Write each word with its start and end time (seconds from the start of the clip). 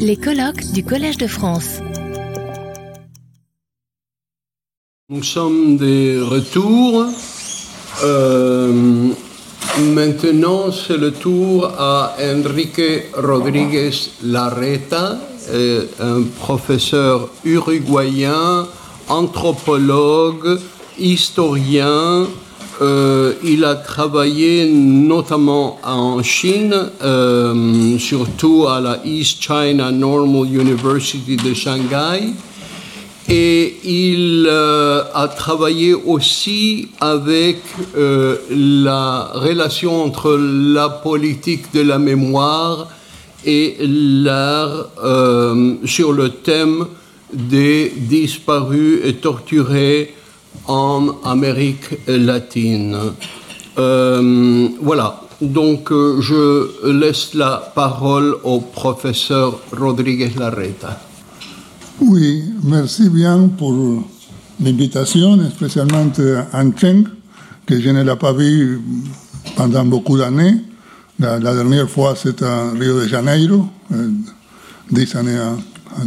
Les 0.00 0.16
colloques 0.16 0.72
du 0.72 0.82
Collège 0.84 1.18
de 1.18 1.28
France. 1.28 1.78
Nous 5.08 5.22
sommes 5.22 5.76
de 5.76 6.20
retour. 6.20 7.06
Euh, 8.02 9.08
maintenant, 9.78 10.72
c'est 10.72 10.96
le 10.96 11.12
tour 11.12 11.66
à 11.78 12.16
Enrique 12.20 13.04
Rodríguez 13.14 13.92
Larreta, 14.24 15.16
euh, 15.50 15.84
un 16.00 16.22
professeur 16.40 17.28
uruguayen, 17.44 18.66
anthropologue, 19.08 20.58
historien. 20.98 22.26
Euh, 22.82 23.32
il 23.42 23.64
a 23.64 23.74
travaillé 23.74 24.70
notamment 24.70 25.78
en 25.82 26.22
Chine, 26.22 26.74
euh, 27.02 27.98
surtout 27.98 28.66
à 28.68 28.80
la 28.80 29.00
East 29.04 29.42
China 29.42 29.90
Normal 29.90 30.46
University 30.52 31.36
de 31.36 31.54
Shanghai. 31.54 32.34
Et 33.28 33.76
il 33.82 34.46
euh, 34.46 35.02
a 35.14 35.26
travaillé 35.28 35.94
aussi 35.94 36.88
avec 37.00 37.62
la 37.96 39.30
relation 39.34 40.04
entre 40.04 40.36
la 40.38 40.90
politique 40.90 41.72
de 41.72 41.80
la 41.80 41.98
mémoire 41.98 42.88
et 43.44 43.76
l'art 43.80 44.90
sur 45.84 46.12
le 46.12 46.28
thème 46.28 46.86
des 47.32 47.92
disparus 47.96 49.00
et 49.04 49.14
torturés 49.14 50.14
en 50.66 51.20
Amérique 51.24 51.98
latine. 52.06 52.96
Euh, 53.78 54.68
voilà, 54.80 55.20
donc 55.40 55.92
euh, 55.92 56.20
je 56.20 56.90
laisse 56.92 57.34
la 57.34 57.72
parole 57.74 58.36
au 58.42 58.60
professeur 58.60 59.60
Rodríguez 59.72 60.32
Larreta. 60.38 60.98
Oui, 62.00 62.44
merci 62.62 63.08
bien 63.10 63.50
pour 63.56 63.74
l'invitation, 64.60 65.38
spécialement 65.50 66.06
à 66.52 66.62
Cheng, 66.78 67.04
que 67.66 67.80
je 67.80 67.90
ne 67.90 68.02
l'ai 68.02 68.16
pas 68.16 68.32
vu 68.32 68.80
pendant 69.56 69.84
beaucoup 69.84 70.16
d'années. 70.18 70.56
La, 71.18 71.38
dernière 71.38 71.88
fois, 71.88 72.14
c'était 72.14 72.44
à 72.44 72.70
Rio 72.72 73.00
de 73.00 73.08
Janeiro, 73.08 73.66
euh, 73.92 74.10
dix 74.90 75.14
années. 75.16 75.38
À, 75.38 75.52
à, 75.52 76.04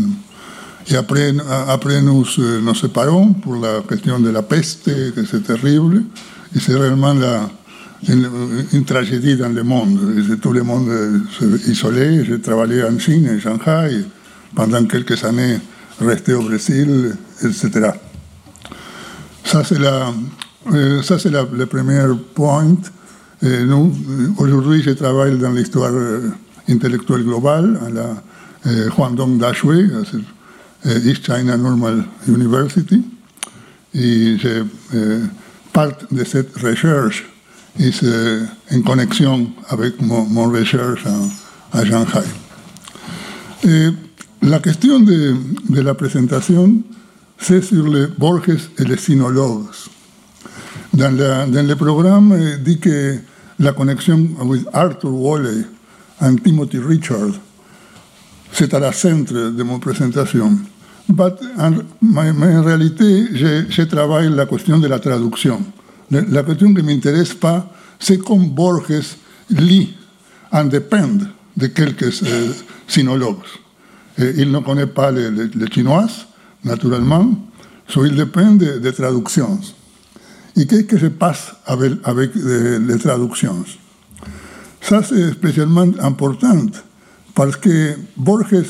et 0.90 0.96
après, 0.96 1.34
après 1.68 2.02
nous 2.02 2.26
nous 2.62 2.76
séparons 2.76 3.34
pour 3.34 3.56
la 3.56 3.82
question 3.88 4.20
de 4.20 4.30
la 4.30 4.42
peste, 4.42 4.86
que 4.86 5.26
c'est 5.26 5.44
terrible. 5.44 6.04
Et 6.56 6.60
c'est 6.60 6.76
réellement 6.76 7.14
la, 7.14 7.48
une, 8.08 8.28
une, 8.74 8.86
tragédie 8.86 9.36
dans 9.36 9.50
le 9.50 9.64
monde. 9.64 10.00
Et 10.18 10.38
tout 10.38 10.52
le 10.52 10.64
monde 10.64 10.90
s'est 11.38 11.72
isolé. 11.72 12.26
J'ai 12.26 12.42
travaillé 12.42 12.84
en 12.84 12.98
Chine, 12.98 13.30
en 13.30 13.40
Shanghai, 13.40 14.04
pendant 14.56 14.84
quelques 14.86 15.24
années 15.24 15.60
resté 16.02 16.34
au 16.34 16.42
Brésil, 16.42 17.16
etc. 17.44 17.92
Ça, 19.44 19.64
c'est 19.64 19.78
le 19.80 21.66
premier 21.66 22.02
point. 22.34 22.76
Aujourd'hui, 24.38 24.82
je 24.82 24.92
travaille 24.92 25.38
dans 25.38 25.52
l'histoire 25.52 25.92
intellectuelle 26.68 27.24
globale 27.24 27.80
à 27.86 27.90
la 27.90 28.90
Huangdong 28.98 29.38
Dashue, 29.38 29.92
East 30.86 31.26
China 31.26 31.58
Normal 31.58 32.06
University. 32.28 33.04
Et 33.94 34.38
je, 34.38 34.64
part 35.74 35.92
de 36.12 36.24
cette 36.24 36.56
recherche 36.58 37.26
est 37.80 38.04
en 38.72 38.82
connexion 38.82 39.50
avec 39.70 40.02
mon, 40.02 40.26
mon 40.26 40.50
recherche 40.50 41.04
Shanghai. 41.74 42.26
Et 43.68 43.90
la 44.42 44.60
question 44.60 45.00
de, 45.00 45.36
de 45.70 45.82
la 45.82 45.94
présentation, 45.94 46.82
c'est 47.38 47.62
Borges 48.18 48.70
et 48.78 48.84
les 48.84 48.98
sinologues. 48.98 49.66
Dans, 50.94 51.16
la, 51.16 51.46
dans, 51.46 51.68
le 51.68 51.76
programme, 51.76 52.38
dit 52.64 52.80
que 52.80 53.18
la 53.60 53.74
connexion 53.74 54.30
avec 54.42 54.62
Arthur 54.74 55.14
Woolley 55.14 55.66
et 56.22 56.36
Timothy 56.44 56.80
Richard, 56.80 57.32
c'est 58.52 58.74
à 58.74 58.80
la 58.80 58.92
centre 58.92 59.34
de 59.34 59.64
mon 59.64 59.80
présentation. 59.80 60.58
Mais 61.10 61.24
en, 61.58 61.72
mais 62.02 62.56
en 62.56 62.64
réalité, 62.64 63.28
je, 63.34 63.66
je, 63.70 63.82
travaille 63.84 64.30
la 64.30 64.46
question 64.46 64.78
de 64.78 64.88
la 64.88 65.00
traduction. 65.00 65.62
La 66.12 66.44
question 66.44 66.74
qui 66.74 66.82
ne 66.84 66.88
m'intéresse 66.88 67.34
pas, 67.34 67.72
c'est 68.00 68.20
comme 68.20 68.50
Borges 68.50 69.18
lit 69.50 69.96
en 70.52 70.66
dépend 70.66 71.10
de 71.58 71.68
quelques 71.68 72.24
euh, 72.24 72.52
sinologues. 72.88 73.38
Et 74.18 74.34
il 74.38 74.52
ne 74.52 74.60
connaît 74.60 74.88
pas 74.88 75.12
le, 75.12 75.30
le, 75.30 75.50
le 75.54 75.68
chinois, 75.72 76.08
naturellement, 76.64 77.32
il 77.98 78.16
dépend 78.16 78.52
des 78.52 78.80
de 78.80 78.92
traductions. 78.92 79.60
Et 80.56 80.66
qu'est-ce 80.68 80.84
qui 80.84 81.00
se 81.00 81.08
passe 81.08 81.54
avec, 81.66 81.94
avec 82.04 82.32
les, 82.36 82.80
les 82.80 82.98
traductions 82.98 83.64
Ça, 84.82 85.02
c'est 85.04 85.32
spécialement 85.32 85.88
important 86.00 86.66
parce 87.40 87.56
que 87.56 87.96
Borges, 88.18 88.66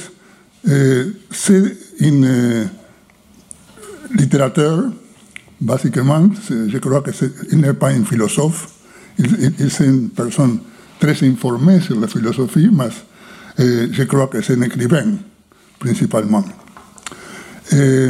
euh, 0.68 1.06
c'est 1.32 1.76
un 2.02 2.24
euh, 2.24 2.66
littérateur, 4.16 4.84
basiquement. 5.60 6.30
Je 6.48 6.78
crois 6.78 7.02
qu'il 7.02 7.62
n'est 7.62 7.74
pas 7.74 7.90
un 7.90 8.04
philosophe. 8.04 8.68
Il, 9.18 9.26
il, 9.26 9.54
il 9.58 9.72
c'est 9.72 9.86
une 9.88 10.10
personne 10.10 10.60
très 11.00 11.18
informée 11.28 11.82
sur 11.82 12.00
la 12.00 12.08
philosophie, 12.08 12.70
mais 12.72 12.90
euh, 13.60 13.88
je 13.92 14.04
crois 14.04 14.28
que 14.28 14.40
c'est 14.44 14.54
un 14.54 14.62
écrivain 14.62 15.16
principalement. 15.80 16.46
Et, 17.72 18.10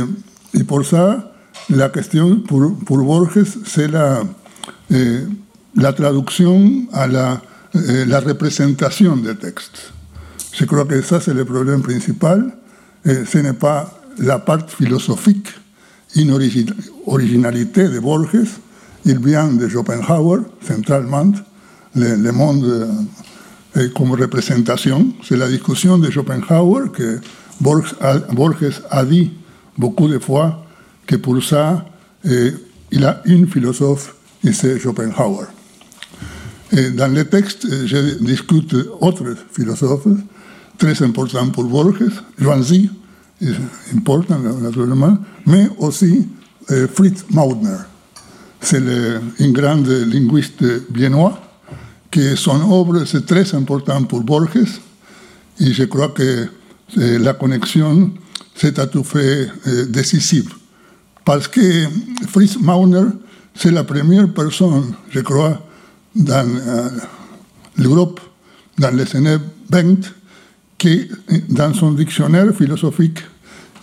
et, 0.56 0.64
pour 0.66 0.86
ça, 0.86 1.31
la 1.69 1.88
question 1.88 2.42
pour, 2.42 2.78
pour 2.80 2.98
Borges, 2.98 3.46
c'est 3.66 3.88
la, 3.88 4.24
eh, 4.92 5.19
la 5.78 5.94
traduction 5.94 6.86
à 6.92 7.08
la, 7.08 7.42
eh, 7.75 8.03
la 8.03 8.19
représentation 8.19 9.16
des 9.16 9.36
textes. 9.36 9.94
Je 10.53 10.66
crois 10.66 10.85
que 10.85 11.01
ça, 11.01 11.19
c'est 11.19 11.33
le 11.33 11.45
problème 11.45 11.81
principal. 11.81 12.51
Et 13.05 13.25
ce 13.25 13.38
n'est 13.38 13.53
pas 13.53 13.94
la 14.17 14.39
part 14.39 14.69
philosophique, 14.69 15.47
une 16.16 16.31
origin, 16.31 16.66
originalité 17.05 17.88
de 17.88 18.00
Borges. 18.00 18.59
Il 19.05 19.19
vient 19.19 19.47
de 19.47 19.67
Schopenhauer, 19.67 20.41
centralement, 20.61 21.31
le, 21.95 22.16
le 22.16 22.31
monde 22.31 22.89
eh, 23.75 23.89
comme 23.95 24.11
représentation. 24.11 25.13
C'est 25.23 25.38
la 25.38 25.47
discussion 25.47 25.97
de 25.97 26.09
Schopenhauer 26.09 26.91
que 26.91 27.19
Borges 27.61 27.95
a, 28.01 28.17
Borges 28.17 28.81
a, 28.89 29.06
dit 29.06 29.31
beaucoup 29.77 30.07
de 30.07 30.19
fois 30.19 30.66
que 31.06 31.16
pour 31.16 31.44
ça, 31.44 31.85
eh, 32.25 32.51
il 32.91 33.06
a 33.06 33.21
un 33.27 33.45
philosophe 33.45 34.16
et 34.44 34.53
c'est 34.53 34.79
Schopenhauer. 34.79 35.47
Et 36.72 36.91
dans 36.91 37.12
le 37.13 37.25
texte, 37.25 37.68
je 37.85 38.24
discute 38.24 38.75
autres 39.02 39.35
philosophes 39.52 40.07
très 40.78 41.02
importants 41.03 41.50
pour 41.50 41.66
Borges, 41.66 42.03
est 43.41 43.96
important 43.96 44.40
naturellement, 44.40 45.18
mais 45.46 45.68
aussi 45.78 46.28
eh, 46.69 46.88
Fritz 46.88 47.25
Mautner. 47.31 47.78
C'est 48.62 48.84
un 49.40 49.52
grand 49.52 49.85
linguiste 49.88 50.63
viennois 50.91 51.40
que 52.12 52.35
son 52.35 52.59
œuvre 52.72 53.06
c'est 53.06 53.25
très 53.25 53.53
important 53.56 54.03
pour 54.03 54.22
Borges 54.22 54.80
et 55.59 55.72
je 55.72 55.84
crois 55.86 56.09
que 56.09 56.47
la 56.96 57.34
connexion 57.34 58.12
c'est 58.56 58.91
tout 58.91 59.03
fait 59.03 59.50
eh, 59.66 59.86
décisive. 59.86 60.50
Parce 61.24 61.47
que 61.47 61.86
Fritz 62.28 62.57
Mauner, 62.59 63.06
c'est 63.56 63.72
la 63.72 63.84
première 63.84 64.28
personne, 64.34 64.94
je 65.09 65.19
crois, 65.22 65.62
dans 66.19 66.47
euh, 66.47 66.90
l'Europe, 67.78 68.19
dans 68.78 68.96
les 68.96 69.16
années 69.16 69.38
20, 69.69 69.96
qui, 70.78 71.09
dans 71.50 71.74
son 71.74 71.94
dictionnaire 71.94 72.54
philosophique, 72.56 73.19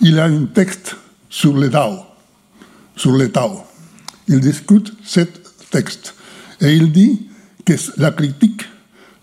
il 0.00 0.19
a 0.19 0.25
un 0.25 0.44
texte 0.44 0.97
sur 1.29 1.56
le 1.56 1.71
Tao, 1.71 1.99
sur 2.94 3.12
le 3.12 3.31
Tao. 3.31 3.61
Il 4.29 4.41
discute 4.41 4.93
ce 5.03 5.21
texte 5.71 6.15
et 6.61 6.75
il 6.75 6.93
dit 6.93 7.29
que 7.65 7.75
la 7.97 8.11
critique 8.11 8.62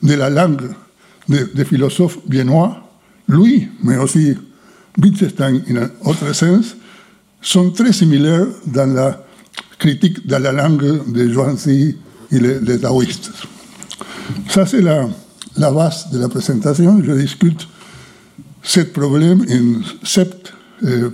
de 0.01 0.13
la 0.15 0.29
langue 0.29 0.73
des 1.29 1.45
de 1.45 1.63
philosophes 1.63 2.17
viennois 2.27 2.83
lui, 3.29 3.69
mais 3.83 3.97
aussi 3.97 4.35
Wittgenstein 5.01 5.63
en 5.71 5.75
un 5.77 5.89
autre 6.09 6.33
sens, 6.33 6.75
sont 7.41 7.71
très 7.71 7.93
similaires 7.93 8.47
dans 8.65 8.93
la 8.93 9.25
critique 9.79 10.25
de 10.27 10.35
la 10.35 10.51
langue 10.51 11.11
de 11.11 11.29
Zhuangzi 11.29 11.97
et 12.33 12.39
les, 12.39 12.79
taoïstes. 12.79 13.31
Ça, 14.49 14.65
c'est 14.65 14.81
la, 14.81 15.07
base 15.71 16.09
de 16.11 16.19
la 16.19 16.29
présentation. 16.29 17.01
Je 17.03 17.11
discute 17.13 17.67
ce 18.61 18.81
problème 18.81 19.45
en 19.49 20.05
sept 20.05 20.53
euh, 20.83 21.09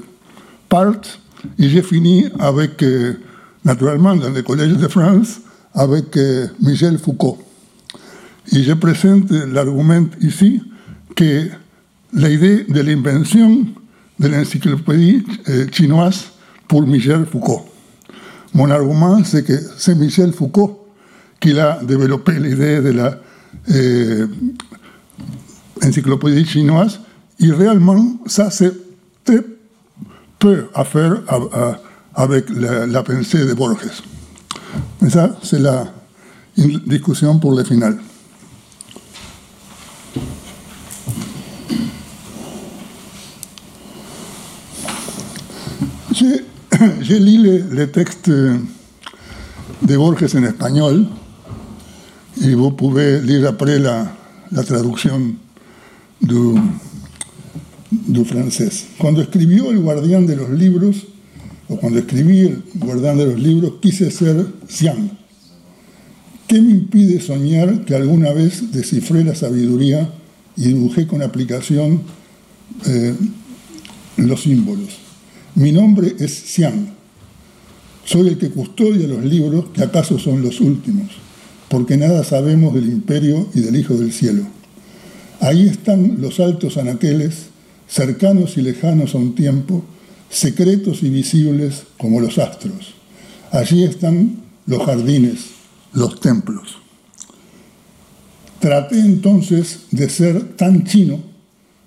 parts 0.68 1.20
et 1.58 1.70
j'ai 1.70 1.82
fini 1.82 2.28
avec, 2.40 2.82
euh, 2.84 3.14
naturellement, 3.66 4.16
dans 4.16 4.30
le 4.30 4.42
Collège 4.42 4.74
de 4.74 4.88
France, 4.88 5.40
avec 5.74 6.16
euh, 6.18 6.48
Michel 6.62 6.98
Foucault. 6.98 7.38
Et 8.52 8.64
je 8.64 8.74
présente 8.74 9.32
l'argument 9.32 10.06
ici 10.22 10.62
que 11.16 11.48
la 12.14 12.30
idée 12.30 12.66
de 12.68 12.82
l'invention 12.82 13.66
de 14.20 14.28
l'encyclopédie 14.28 15.24
euh, 15.50 15.68
chinoise 15.72 16.26
pour 16.68 16.86
Michel 16.86 17.26
Foucault. 17.26 17.66
Mon 18.54 18.70
argument, 18.70 19.24
c'est 19.24 19.44
que 19.44 19.54
c'est 19.78 19.96
Michel 19.96 20.34
Foucault 20.34 20.79
qui 21.40 21.58
a 21.60 21.80
développé 21.84 22.34
l'idée 22.34 22.82
de 22.82 22.92
la 22.92 23.18
euh, 23.72 24.28
encyclopédie 25.84 26.46
chinoise, 26.46 27.00
et 27.40 27.52
réellement, 27.52 28.18
ça, 28.26 28.50
c'est 28.52 28.74
très 29.24 29.42
peu 30.38 30.66
à 30.74 30.84
faire 30.84 31.22
à, 31.28 31.36
à, 31.36 31.80
avec 32.16 32.50
la, 32.50 32.86
la, 32.86 33.04
pensée 33.04 33.46
de 33.46 33.54
Borges. 33.54 34.04
Mais 35.02 35.10
ça, 35.10 35.38
c'est 35.42 35.60
la 35.60 35.86
une 36.58 36.80
discussion 36.80 37.40
pour 37.40 37.56
le 37.56 37.64
final. 37.64 37.98
J'ai 47.02 47.20
lu 47.20 47.42
les, 47.44 47.60
les, 47.72 47.88
textes 47.90 48.30
de 48.30 48.58
Borges 49.98 50.36
en 50.36 50.44
espagnol 50.44 51.06
et 52.42 52.56
vous 52.56 52.72
pouvez 52.72 53.22
lire 53.22 53.48
après 53.48 53.80
la, 53.80 54.16
la 54.52 54.64
traduction 54.64 55.36
du, 56.22 56.56
du 57.92 58.26
francés. 58.26 58.88
Cuando 58.98 59.22
escribió 59.22 59.72
El 59.72 59.80
guardián 59.80 60.26
de 60.26 60.36
los 60.36 60.50
libros, 60.50 61.08
o 61.68 61.78
cuando 61.78 62.00
escribí 62.00 62.40
El 62.40 62.64
guardián 62.76 63.18
de 63.18 63.26
los 63.26 63.40
libros, 63.40 63.74
quise 63.82 64.10
ser 64.12 64.46
Xiang. 64.68 65.18
¿Qué 66.48 66.62
me 66.62 66.72
impide 66.72 67.22
soñar 67.22 67.86
que 67.86 67.96
alguna 67.96 68.32
vez 68.34 68.72
descifré 68.72 69.24
la 69.24 69.36
sabiduría 69.36 70.12
y 70.56 70.64
dibujé 70.64 71.06
con 71.06 71.22
aplicación 71.22 72.02
eh, 72.88 73.14
los 74.18 74.42
símbolos? 74.42 74.98
Mi 75.56 75.72
nombre 75.72 76.16
es 76.18 76.32
Xiang. 76.32 76.94
Soy 78.06 78.30
el 78.30 78.38
que 78.40 78.50
custodia 78.50 79.08
los 79.08 79.24
libros 79.24 79.66
que 79.74 79.84
acaso 79.84 80.18
son 80.18 80.42
los 80.42 80.60
últimos, 80.62 81.12
porque 81.70 81.98
nada 81.98 82.24
sabemos 82.24 82.74
del 82.74 82.88
imperio 82.88 83.48
y 83.54 83.62
del 83.62 83.76
Hijo 83.76 83.96
del 83.96 84.12
Cielo. 84.12 84.44
Ahí 85.40 85.68
están 85.68 86.20
los 86.20 86.40
altos 86.40 86.78
anaqueles, 86.78 87.48
cercanos 87.88 88.58
y 88.58 88.62
lejanos 88.62 89.16
a 89.16 89.20
un 89.20 89.36
tiempo, 89.36 89.84
secretos 90.30 91.04
y 91.04 91.10
visibles 91.10 91.84
como 91.98 92.20
los 92.20 92.38
astros. 92.38 92.94
Allí 93.52 93.84
están 93.84 94.44
los 94.66 94.84
jardines, 94.84 95.46
los 95.94 96.20
templos. 96.20 96.78
Traté 98.60 99.00
entonces 99.00 99.82
de 99.92 100.10
ser 100.10 100.56
tan 100.58 100.84
chino 100.84 101.20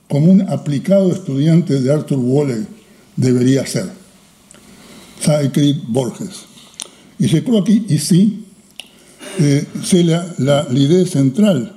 como 0.08 0.32
un 0.32 0.42
aplicado 0.42 1.12
estudiante 1.12 1.80
de 1.80 1.92
Arthur 1.92 2.18
Woolley 2.18 2.66
debería 3.16 3.66
ser. 3.66 3.90
Écrit 5.42 5.82
Borges. 5.86 6.46
Y 7.18 7.28
je 7.28 7.44
crois 7.44 7.62
qu'ici, 7.62 8.41
eh, 9.40 9.62
c'est 9.82 10.04
l'idée 10.70 11.06
centrale 11.06 11.72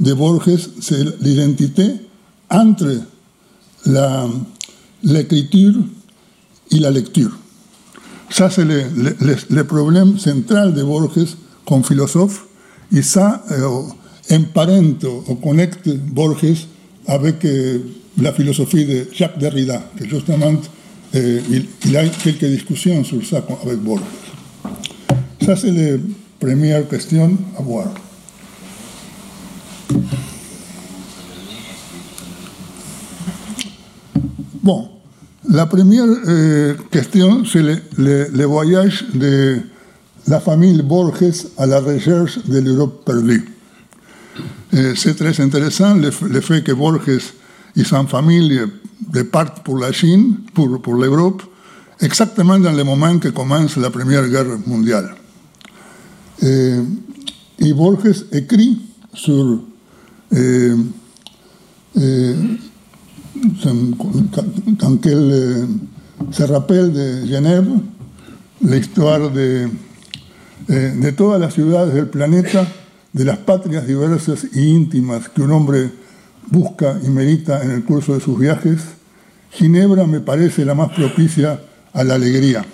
de 0.00 0.14
Borges, 0.14 0.68
c'est 0.80 1.20
l'identité 1.20 1.92
entre 2.50 3.00
l'écriture 5.02 5.74
et 6.70 6.78
la 6.78 6.90
lecture. 6.90 7.30
Ça, 8.30 8.48
c'est 8.48 8.64
le, 8.64 8.84
le, 8.96 9.36
le, 9.50 9.64
problème 9.64 10.18
central 10.18 10.72
de 10.72 10.82
Borges 10.82 11.36
comme 11.66 11.84
philosophe, 11.84 12.46
et 12.94 13.02
ça 13.02 13.44
euh, 13.50 13.82
emparente 14.30 15.04
ou 15.28 15.34
connecte 15.34 15.88
Borges 15.88 16.66
avec 17.06 17.44
euh, 17.44 17.78
la 18.20 18.32
philosophie 18.32 18.86
de 18.86 19.06
Jacques 19.12 19.38
Derrida, 19.38 19.82
que 19.96 20.08
justement, 20.08 20.54
euh, 21.14 21.40
il, 21.50 21.66
il, 21.84 21.96
a 21.96 22.06
quelques 22.08 22.44
discussions 22.44 23.04
sur 23.04 23.24
ça 23.26 23.44
avec 23.64 23.78
Borges. 23.78 24.00
Ça, 25.44 25.56
c'est 25.56 25.70
la 25.70 25.98
première 26.42 26.88
question 26.88 27.38
voir. 27.60 27.86
Bon, 34.60 34.88
la 35.48 35.66
première 35.66 36.04
euh, 36.04 36.74
question, 36.90 37.44
c'est 37.44 37.62
le, 37.62 37.76
le, 37.96 38.28
le, 38.32 38.44
voyage 38.44 39.04
de 39.14 39.60
la 40.26 40.40
famille 40.40 40.82
Borges 40.82 41.46
à 41.58 41.66
la 41.66 41.80
recherche 41.80 42.44
de 42.44 42.58
l'Europe 42.58 43.04
perdue. 43.04 43.48
C'est 44.96 45.14
très 45.16 45.38
intéressant 45.40 45.94
le, 45.94 46.10
le, 46.28 46.40
fait 46.40 46.62
que 46.64 46.72
Borges 46.72 47.20
et 47.76 47.84
sa 47.84 48.02
famille 48.04 48.60
partent 49.30 49.62
pour 49.62 49.78
la 49.78 49.92
Chine, 49.92 50.38
pour, 50.54 50.80
pour 50.82 50.94
l'Europe, 50.94 51.42
exactement 52.00 52.58
dans 52.58 52.72
le 52.72 52.82
moment 52.82 53.18
que 53.18 53.28
commence 53.28 53.76
la 53.76 53.90
Première 53.90 54.28
Guerre 54.28 54.58
mondiale. 54.66 55.14
Et, 56.42 56.78
et 57.60 57.72
Borges 57.72 58.26
écrit 58.32 58.80
sur 59.14 59.60
euh, 60.32 60.76
euh, 61.98 62.34
quand 64.78 65.06
de 65.06 65.66
Genève, 67.26 67.68
la 68.62 68.76
histoire 68.76 69.30
de, 69.30 69.68
de 70.68 71.10
todas 71.10 71.38
las 71.38 71.54
ciudades 71.54 71.94
del 71.94 72.08
planeta, 72.08 72.66
de 73.12 73.24
las 73.24 73.38
patrias 73.38 73.86
diversas 73.86 74.44
e 74.44 74.60
íntimas 74.60 75.28
que 75.28 75.42
un 75.42 75.52
hombre 75.52 75.90
busca 76.50 76.98
y 77.02 77.08
medita 77.08 77.62
en 77.62 77.70
el 77.70 77.84
curso 77.84 78.14
de 78.14 78.20
sus 78.20 78.38
viajes, 78.38 78.80
Ginebra 79.52 80.06
me 80.06 80.20
parece 80.20 80.64
la 80.64 80.74
más 80.74 80.92
propicia 80.92 81.60
a 81.92 82.04
la 82.04 82.14
alegría. 82.14 82.64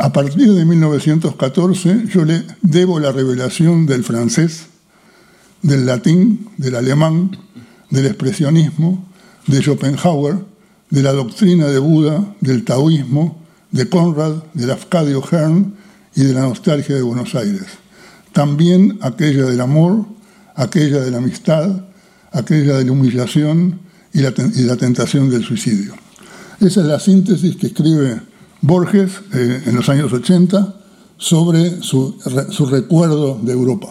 A 0.00 0.12
partir 0.12 0.54
de 0.54 0.64
1914 0.64 2.04
yo 2.08 2.24
le 2.24 2.44
debo 2.62 3.00
la 3.00 3.10
revelación 3.10 3.84
del 3.84 4.04
francés, 4.04 4.66
del 5.60 5.86
latín, 5.86 6.50
del 6.56 6.76
alemán, 6.76 7.36
del 7.90 8.06
expresionismo, 8.06 9.04
de 9.48 9.60
Schopenhauer, 9.60 10.38
de 10.90 11.02
la 11.02 11.12
doctrina 11.12 11.66
de 11.66 11.80
Buda, 11.80 12.32
del 12.40 12.64
taoísmo, 12.64 13.42
de 13.72 13.88
Conrad, 13.88 14.44
del 14.54 14.70
Afcadio 14.70 15.20
Hearn 15.20 15.74
y 16.14 16.22
de 16.22 16.32
la 16.32 16.42
nostalgia 16.42 16.94
de 16.94 17.02
Buenos 17.02 17.34
Aires. 17.34 17.66
También 18.32 19.00
aquella 19.02 19.46
del 19.46 19.60
amor, 19.60 20.06
aquella 20.54 21.00
de 21.00 21.10
la 21.10 21.18
amistad, 21.18 21.86
aquella 22.30 22.76
de 22.76 22.84
la 22.84 22.92
humillación 22.92 23.80
y 24.12 24.20
la, 24.20 24.32
y 24.54 24.62
la 24.62 24.76
tentación 24.76 25.28
del 25.28 25.42
suicidio. 25.42 25.94
Esa 26.60 26.82
es 26.82 26.86
la 26.86 27.00
síntesis 27.00 27.56
que 27.56 27.66
escribe 27.66 28.27
Borges 28.60 29.22
eh, 29.34 29.62
en 29.66 29.76
los 29.76 29.88
años 29.88 30.12
80 30.12 30.74
sobre 31.16 31.82
su, 31.82 32.16
su 32.50 32.66
recuerdo 32.66 33.38
de 33.42 33.52
Europa. 33.52 33.88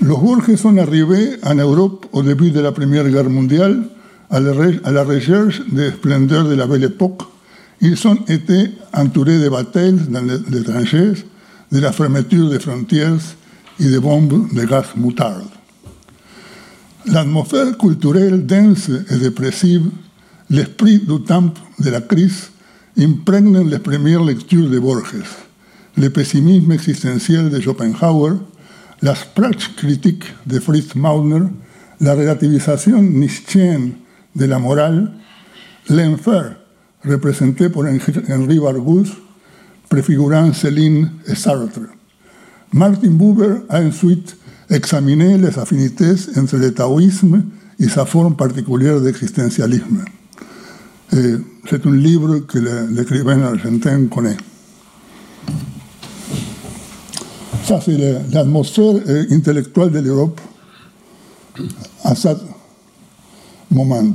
Los 0.00 0.22
Borges 0.22 0.60
sont 0.60 0.78
arrivés 0.78 1.38
en 1.42 1.58
Europe 1.58 2.06
au 2.12 2.22
début 2.22 2.52
de 2.52 2.60
la 2.60 2.70
Première 2.70 3.08
Guerre 3.08 3.28
mondiale 3.28 3.88
à 4.30 4.40
la, 4.40 5.04
recherche 5.04 5.62
des 5.68 5.90
splendeurs 5.90 6.44
de 6.44 6.54
la 6.54 6.66
Belle 6.66 6.84
Époque. 6.84 7.22
Ils 7.80 8.06
ont 8.06 8.18
été 8.28 8.70
entourés 8.92 9.38
de 9.38 9.48
batailles 9.48 9.98
dans 10.08 10.24
les 10.24 10.38
de 11.72 11.80
la 11.80 11.90
fermeture 11.90 12.48
des 12.48 12.60
frontières 12.60 13.18
et 13.80 13.90
de 13.90 13.98
bombes 13.98 14.46
de 14.54 14.64
gaz 14.64 14.86
moutarde. 14.94 15.55
L'atmosphère 17.08 17.78
culturelle 17.78 18.46
dense 18.46 18.88
et 18.88 19.16
dépressive, 19.16 19.90
l'esprit 20.50 20.98
du 20.98 21.22
temps 21.22 21.54
de 21.78 21.90
la 21.90 22.00
crise 22.00 22.50
imprègnent 22.98 23.68
les 23.68 23.78
premières 23.78 24.24
lectures 24.24 24.68
de 24.68 24.80
Borges. 24.80 25.22
Le 25.96 26.10
pessimisme 26.10 26.72
existentiel 26.72 27.48
de 27.48 27.60
Schopenhauer, 27.60 28.34
la 29.02 29.14
Sprachkritik 29.14 30.24
de 30.46 30.58
Fritz 30.58 30.96
Mautner, 30.96 31.46
la 32.00 32.14
relativización 32.14 33.20
nietzscheenne 33.20 33.92
de 34.34 34.46
la 34.46 34.58
moral, 34.58 35.12
l'enfer, 35.88 36.56
représenté 37.04 37.68
por 37.70 37.86
Henri 37.86 38.58
Barbusse, 38.58 39.16
prefigurant 39.88 40.52
Céline 40.52 41.10
et 41.26 41.36
Sartre. 41.36 41.88
Martin 42.72 43.10
Buber 43.10 43.62
a 43.68 43.80
ensuite 43.80 44.36
examiné 44.70 45.38
les 45.38 45.58
affinités 45.58 46.14
entre 46.36 46.56
le 46.56 46.72
taoïsme 46.72 47.44
et 47.78 47.88
sa 47.88 48.06
forme 48.06 48.36
particulière 48.36 49.00
d'existentialisme. 49.00 50.04
C'est 51.10 51.86
un 51.86 51.94
livre 51.94 52.38
que 52.40 52.58
l'écrivain 52.90 53.42
argentin 53.42 54.06
connaît. 54.06 54.36
Ça, 57.64 57.80
c'est 57.84 57.96
l'atmosphère 58.32 58.94
intellectuelle 59.30 59.90
de 59.90 59.98
l'Europe 60.00 60.40
à 62.04 62.14
ce 62.14 62.28
moment. 63.70 64.14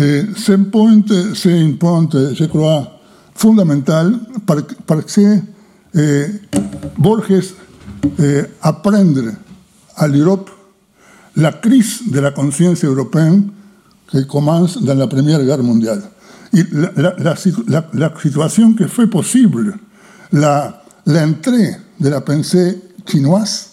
Et 0.00 0.22
c'est 0.36 0.54
un 0.54 0.64
point, 0.64 1.02
c'est 1.34 1.58
un 1.58 1.72
point, 1.72 2.08
je 2.12 2.44
crois, 2.44 3.00
fondamental 3.34 4.18
parce 4.46 4.62
que 5.14 5.38
Borges 6.98 7.54
eh, 8.18 8.42
à 9.98 10.08
l'Europe 10.08 10.50
la 11.36 11.52
crise 11.52 12.10
de 12.10 12.20
la 12.20 12.32
conscience 12.32 12.84
européenne 12.84 13.48
qui 14.10 14.26
commence 14.26 14.82
dans 14.82 14.94
la 14.94 15.06
Première 15.06 15.44
Guerre 15.44 15.62
mondiale. 15.62 16.02
Et 16.52 16.64
la, 16.72 16.90
la, 16.96 17.14
la, 17.68 17.86
la 17.92 18.12
situation 18.20 18.72
qui 18.72 18.88
fait 18.88 19.06
possible 19.06 19.76
de 20.32 22.08
la 22.08 22.20
pensée 22.20 22.80
chinoise, 23.06 23.68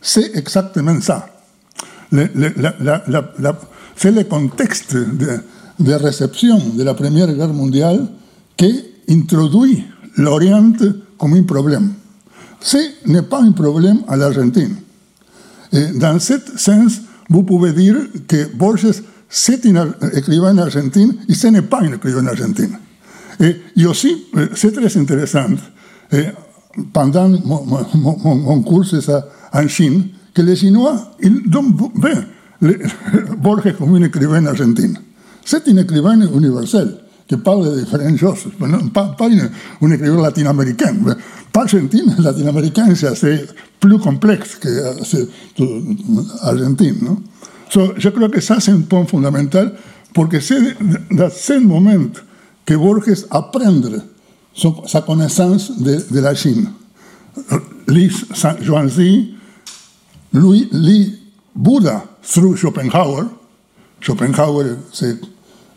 c'est 0.00 0.36
exactement 0.36 1.00
ça. 1.00 1.26
c'est 2.12 4.12
le 4.12 4.22
contexte 4.24 4.94
de, 4.94 5.40
de, 5.80 5.92
réception 5.94 6.58
de 6.74 6.82
la 6.82 6.94
Première 6.94 7.32
Guerre 7.32 7.52
mondiale 7.52 8.06
qui 8.56 8.84
introduit 9.08 9.84
l'Orient 10.16 10.72
comme 11.18 11.34
un 11.34 11.42
problème. 11.42 11.92
Ce 12.60 12.78
n'est 13.06 13.22
pas 13.22 13.42
un 13.42 13.52
problème 13.52 14.00
à 14.08 14.16
l'Argentine. 14.16 14.76
Dans 15.72 16.18
ce 16.18 16.34
sens, 16.56 17.00
vous 17.28 17.42
pouvez 17.42 17.72
dire 17.72 17.96
que 18.26 18.54
Borges, 18.54 19.02
c'est 19.28 19.66
un 19.66 19.94
écrivain 20.14 20.56
argentin 20.58 21.10
et 21.28 21.34
ce 21.34 21.48
n'est 21.48 21.62
pas 21.62 21.80
un 21.82 21.92
écrivain 21.92 22.26
argentin. 22.26 22.68
Et, 23.40 23.56
et 23.76 23.86
aussi, 23.86 24.24
c'est 24.54 24.72
très 24.72 24.96
intéressant, 24.96 25.50
et 26.10 26.24
pendant 26.92 27.28
mon, 27.28 27.64
mon, 27.94 28.34
mon 28.34 28.62
cours 28.62 28.84
en 29.52 29.68
Chine, 29.68 30.08
que 30.34 30.42
les 30.42 30.56
Chinois, 30.56 31.12
ils 31.20 31.42
donnent 31.48 31.72
Borges 33.38 33.76
comme 33.76 33.94
un 33.94 34.02
écrivain 34.02 34.44
argentin. 34.46 34.94
C'est 35.44 35.68
un 35.68 35.76
écrivain 35.76 36.20
universel 36.20 36.98
qui 37.28 37.36
parle 37.36 37.70
de 37.70 37.80
différentes 37.80 38.16
choses, 38.16 38.46
pas, 38.92 39.14
pas 39.18 39.28
un 39.28 39.90
écrivain 39.90 40.22
latino-américain. 40.22 40.94
Pas 41.52 41.62
argentin, 41.62 42.04
latino-américain, 42.18 42.94
c'est 42.94 43.06
assez 43.06 43.44
plus 43.78 43.98
que 43.98 45.36
argentin. 46.42 46.94
¿no? 47.02 47.22
So, 47.70 47.92
je 47.98 48.08
crois 48.08 48.30
que 48.30 48.40
ça, 48.40 48.60
c'est 48.60 48.72
un 48.72 48.80
point 48.80 49.04
fondamental, 49.04 49.74
porque 50.14 50.40
c'est 50.40 50.76
dans 51.10 51.30
ce 51.30 51.58
moment 51.60 52.08
que 52.64 52.74
Borges 52.74 53.26
apprendre 53.30 54.02
sa 54.86 55.02
connaissance 55.02 55.78
de, 55.78 56.02
de 56.10 56.20
la 56.20 56.34
Chine. 56.34 56.70
Lit 57.86 58.10
Zhuangzi, 58.62 59.34
lui 60.32 60.68
lit 60.72 61.14
Bouddha 61.54 62.04
through 62.22 62.56
Schopenhauer. 62.56 63.26
Schopenhauer, 64.00 64.76
c'est, 64.92 65.18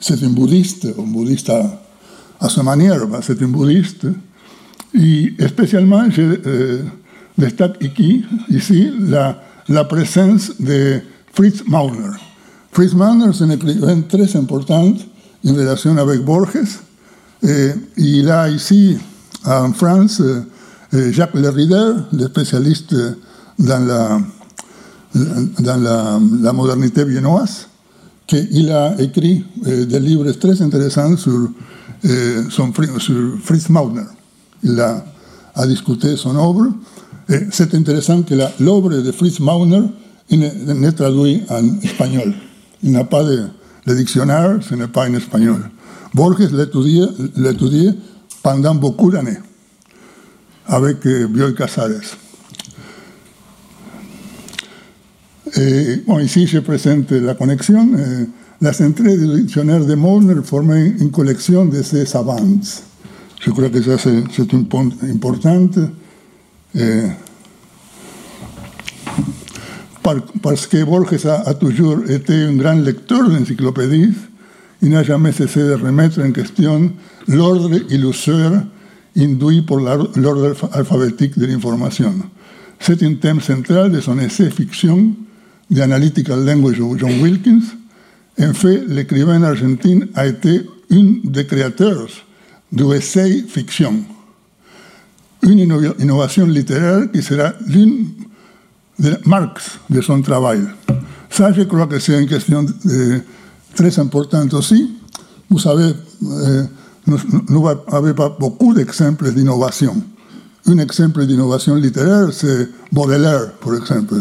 c'est 0.01 0.21
un 0.23 0.29
bouddhiste, 0.29 0.87
un 0.97 1.03
bouddhiste 1.03 1.49
à, 1.49 1.81
à 2.39 2.49
sa 2.49 2.63
manière, 2.63 3.01
c'est 3.21 3.41
un 3.41 3.47
bouddhiste. 3.47 4.07
Et 4.93 5.33
spécialement, 5.47 6.09
je 6.09 6.21
euh, 6.21 6.83
destaque 7.37 7.77
ici, 7.81 8.25
ici 8.49 8.91
la, 8.99 9.41
la 9.69 9.85
présence 9.85 10.51
de 10.59 10.99
Fritz 11.33 11.63
Mauner. 11.67 12.17
Fritz 12.73 12.93
Mauner, 12.93 13.31
c'est 13.33 13.45
un 13.45 13.51
écrivain 13.51 14.01
très 14.01 14.35
important 14.35 14.93
en 15.45 15.53
relation 15.53 15.95
avec 15.97 16.25
Borges. 16.25 16.79
Et 17.43 17.69
il 17.97 18.29
a 18.29 18.49
ici, 18.49 18.97
en 19.45 19.71
France, 19.71 20.21
Jacques 20.91 21.37
Derrida, 21.39 22.07
le 22.11 22.25
spécialiste 22.27 22.93
dans 23.57 23.85
la, 23.85 24.19
dans 25.59 25.81
la, 25.81 26.19
la 26.41 26.53
modernité 26.53 27.05
viennoise, 27.05 27.67
qu'il 28.35 28.71
a 28.71 28.95
écrit 28.99 29.43
des 29.63 29.99
livres 29.99 30.31
très 30.31 30.61
intéressants 30.61 31.17
sur, 31.17 31.49
Fritz 33.43 33.69
Mauner. 33.69 34.01
Il 34.63 34.79
a, 34.79 35.03
a 35.55 35.67
discuté 35.67 36.15
son 36.15 36.35
œuvre. 36.35 36.71
C'est 37.51 37.73
intéressant 37.73 38.23
que 38.23 38.33
l'œuvre 38.59 38.89
de 38.89 39.11
Fritz 39.11 39.39
Mauner 39.39 39.83
n'est 40.31 40.91
traduite 40.93 41.49
en 41.51 41.79
espagnol. 41.81 42.33
Il 42.83 42.91
n'a 42.91 43.03
pas 43.03 43.23
de, 43.23 43.43
de 43.85 43.95
dictionnaire, 43.95 44.59
ce 44.61 44.75
n'est 44.75 44.87
pas 44.87 45.07
en 45.07 45.13
espagnol. 45.13 45.69
Borges 46.13 46.49
l'étudiait 46.51 47.93
pendant 48.41 48.75
beaucoup 48.75 49.11
d'années 49.11 49.39
avec 50.67 51.05
Bioy 51.05 51.53
Casares. 51.53 52.17
Et, 55.57 55.97
bon, 56.07 56.19
ici, 56.19 56.47
je 56.47 56.59
présente 56.59 57.11
la 57.11 57.33
connexion. 57.33 57.89
Eh, 57.97 58.27
las 58.61 58.79
entrées 58.81 59.17
du 59.17 59.41
dictionnaire 59.41 59.85
de 59.85 59.95
Molnar 59.95 60.43
formaient 60.45 60.93
une 60.99 61.11
collection 61.11 61.65
de 61.65 61.81
ces 61.81 62.05
savants. 62.05 62.37
Je 63.39 63.49
crois 63.51 63.69
que 63.69 63.81
ça, 63.81 63.97
c'est 63.97 64.53
un 64.53 64.63
point 64.63 64.89
important. 65.09 65.67
Eh, 66.75 67.01
par, 70.01 70.15
parce 70.41 70.67
que 70.67 70.83
Borges 70.83 71.25
a, 71.25 71.41
a, 71.41 71.53
toujours 71.53 72.09
été 72.09 72.33
un 72.33 72.53
grand 72.53 72.75
lecteur 72.75 73.29
d'encyclopédies, 73.29 74.13
il 74.81 74.89
n'a 74.89 75.03
jamais 75.03 75.31
cessé 75.31 75.59
de 75.59 75.73
remettre 75.73 76.21
en 76.21 76.31
question 76.31 76.91
l'ordre 77.27 77.77
illusoire 77.89 78.63
induit 79.17 79.61
par 79.63 79.77
l'ordre 79.77 80.55
alphabétique 80.71 81.37
de 81.37 81.45
l'information. 81.45 82.13
C'est 82.79 83.03
un 83.03 83.13
thème 83.15 83.41
central 83.41 83.91
de 83.91 83.99
son 83.99 84.17
essai 84.17 84.49
fiction 84.49 85.13
The 85.73 85.79
Analytical 85.79 86.43
Language 86.43 86.79
de 86.79 86.97
John 86.97 87.21
Wilkins. 87.21 87.63
En 88.39 88.53
fait, 88.53 88.83
l'écrivain 88.87 89.41
argentin 89.43 90.01
a 90.15 90.27
été 90.27 90.65
un 90.91 91.15
des 91.23 91.45
créateurs 91.45 92.09
du 92.71 92.93
essai 92.93 93.43
fiction, 93.47 94.03
une 95.43 95.59
innovation 95.99 96.45
littéraire 96.45 97.11
qui 97.11 97.21
sera 97.21 97.53
l'une 97.67 98.07
des 98.99 99.13
marques 99.25 99.61
de 99.89 100.01
son 100.01 100.21
travail. 100.21 100.61
Ça, 101.29 101.51
je 101.53 101.63
crois 101.63 101.87
que 101.87 101.99
c'est 101.99 102.21
une 102.21 102.27
question 102.27 102.63
de, 102.63 103.21
très 103.75 103.97
importante 103.99 104.53
aussi. 104.53 104.91
Vous 105.49 105.59
savez, 105.59 105.93
euh, 106.23 106.63
nous 107.07 107.17
n'avons 107.49 108.13
pas 108.13 108.29
beaucoup 108.39 108.73
d'exemples 108.73 109.31
d'innovation. 109.33 109.95
Un 110.67 110.77
exemple 110.77 111.25
d'innovation 111.25 111.75
littéraire, 111.75 112.29
c'est 112.31 112.69
Baudelaire, 112.91 113.53
par 113.53 113.75
exemple, 113.75 114.15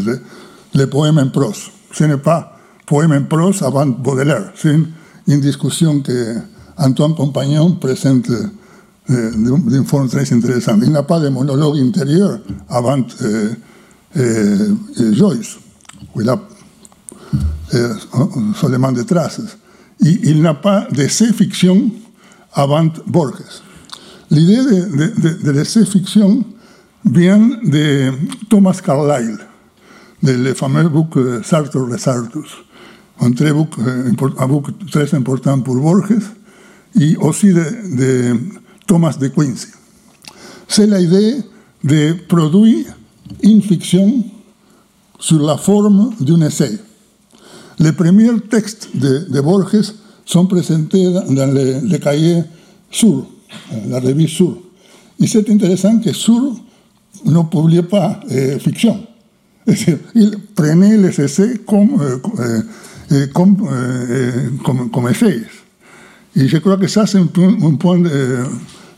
le 0.75 0.87
poème 0.87 1.19
en 1.19 1.29
prose. 1.29 1.71
Ce 1.93 2.05
n'est 2.05 2.17
pas 2.17 2.57
poème 2.87 3.13
en 3.13 3.23
prose 3.25 3.63
avant 3.63 3.87
Baudelaire. 3.87 4.53
C'est 4.55 4.73
une, 4.73 4.89
une, 5.29 5.41
discussion 5.41 6.01
que 6.01 6.37
Antoine 6.77 7.15
Compagnon 7.15 7.73
présente 7.73 8.31
euh, 9.11 9.31
d'une 9.35 9.85
forme 9.85 10.09
très 10.09 10.33
intéressante. 10.33 10.81
Il 10.83 10.93
n'a 10.93 11.03
pas 11.03 11.21
de 11.21 11.29
monologue 11.29 11.79
intérieur 11.79 12.39
avant 12.69 13.03
euh, 13.23 13.53
euh, 14.17 14.75
Joyce, 15.13 15.59
où 16.15 16.21
il 16.21 16.29
a 16.29 16.41
seulement 18.55 18.93
des 18.93 19.05
traces. 19.05 19.41
Et 20.05 20.19
il 20.25 20.43
n'a 20.43 20.55
pas 20.55 20.87
d'essai-fiction 20.91 21.91
avant 22.53 22.89
Borges. 23.07 23.63
L'idée 24.31 24.57
de, 24.57 25.21
de, 25.21 25.43
de 25.43 25.51
l'essai-fiction 25.51 26.45
vient 27.05 27.51
de 27.65 28.13
Thomas 28.49 28.81
Carlyle, 28.85 29.39
del 30.23 30.55
fameux 30.55 30.89
book 30.89 31.19
Sartor 31.43 31.89
Resartus, 31.89 32.51
un 33.21 33.33
très, 33.33 33.53
book, 33.53 33.75
un 33.79 34.47
book 34.47 34.67
très 34.91 35.15
important 35.15 35.61
pour 35.61 35.77
Borges, 35.77 36.33
et 36.99 37.17
aussi 37.17 37.53
de, 37.53 37.65
de 37.97 38.37
Thomas 38.87 39.17
de 39.19 39.29
Quincy. 39.29 39.69
C'est 40.69 40.87
l'idée 40.87 41.37
de 41.85 42.13
produire 42.29 42.87
une 43.43 43.63
fiction 43.63 44.25
sur 45.19 45.41
la 45.41 45.57
forme 45.57 46.13
d'un 46.21 46.41
essai. 46.43 46.79
Les 47.79 47.93
premiers 47.93 48.41
textes 48.49 48.89
de, 48.95 49.27
de 49.31 49.41
Borges 49.41 49.93
sont 50.25 50.47
présentés 50.47 51.13
dans 51.13 51.53
le, 51.53 51.81
le 51.81 52.45
Sur, 52.91 53.27
la 53.89 54.01
revue 54.01 54.29
Sur. 54.29 54.59
Et 55.19 55.27
c'est 55.27 55.49
intéressant 55.49 55.99
que 55.99 56.13
Sur 56.13 56.55
ne 57.25 57.43
publie 57.43 57.83
pas 57.83 58.21
eh, 58.31 58.59
fiction. 59.71 59.99
Il 60.15 60.39
prenait 60.55 60.97
les 60.97 61.21
essais 61.21 61.61
comme, 61.67 62.01
euh, 62.01 63.27
comme, 63.33 63.57
euh, 63.71 64.51
comme, 64.65 64.91
comme, 64.91 65.09
essais. 65.09 65.43
Et 66.37 66.49
je 66.49 66.59
crois 66.59 66.77
que 66.77 66.87
ça, 66.87 67.07
c'est 67.07 67.19
un, 67.19 67.29
un, 67.63 67.75
point 67.75 68.05
euh, 68.05 68.45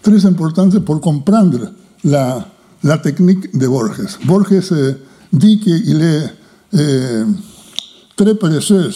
très 0.03 0.25
important 0.27 0.69
pour 0.81 1.01
comprendre 1.01 1.73
la, 2.05 2.49
la 2.83 2.99
technique 2.99 3.57
de 3.57 3.67
Borges. 3.67 4.19
Borges 4.25 4.95
dit 5.33 5.61
qu'il 5.61 6.03
est 6.03 6.31
très 8.17 8.35
paresseux 8.35 8.91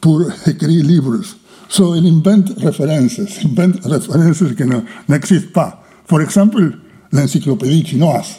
pour 0.00 0.22
écrire 0.46 0.84
livres. 0.84 1.20
So, 1.68 1.94
il 1.96 2.06
invente 2.06 2.52
références, 2.58 3.20
invente 3.44 3.84
références 3.84 4.44
qui 4.56 4.62
n'existent 5.08 5.52
pas. 5.52 5.82
Par 6.06 6.20
exemple, 6.20 6.78
l'encyclopédie 7.12 7.84
chinoise. 7.84 8.36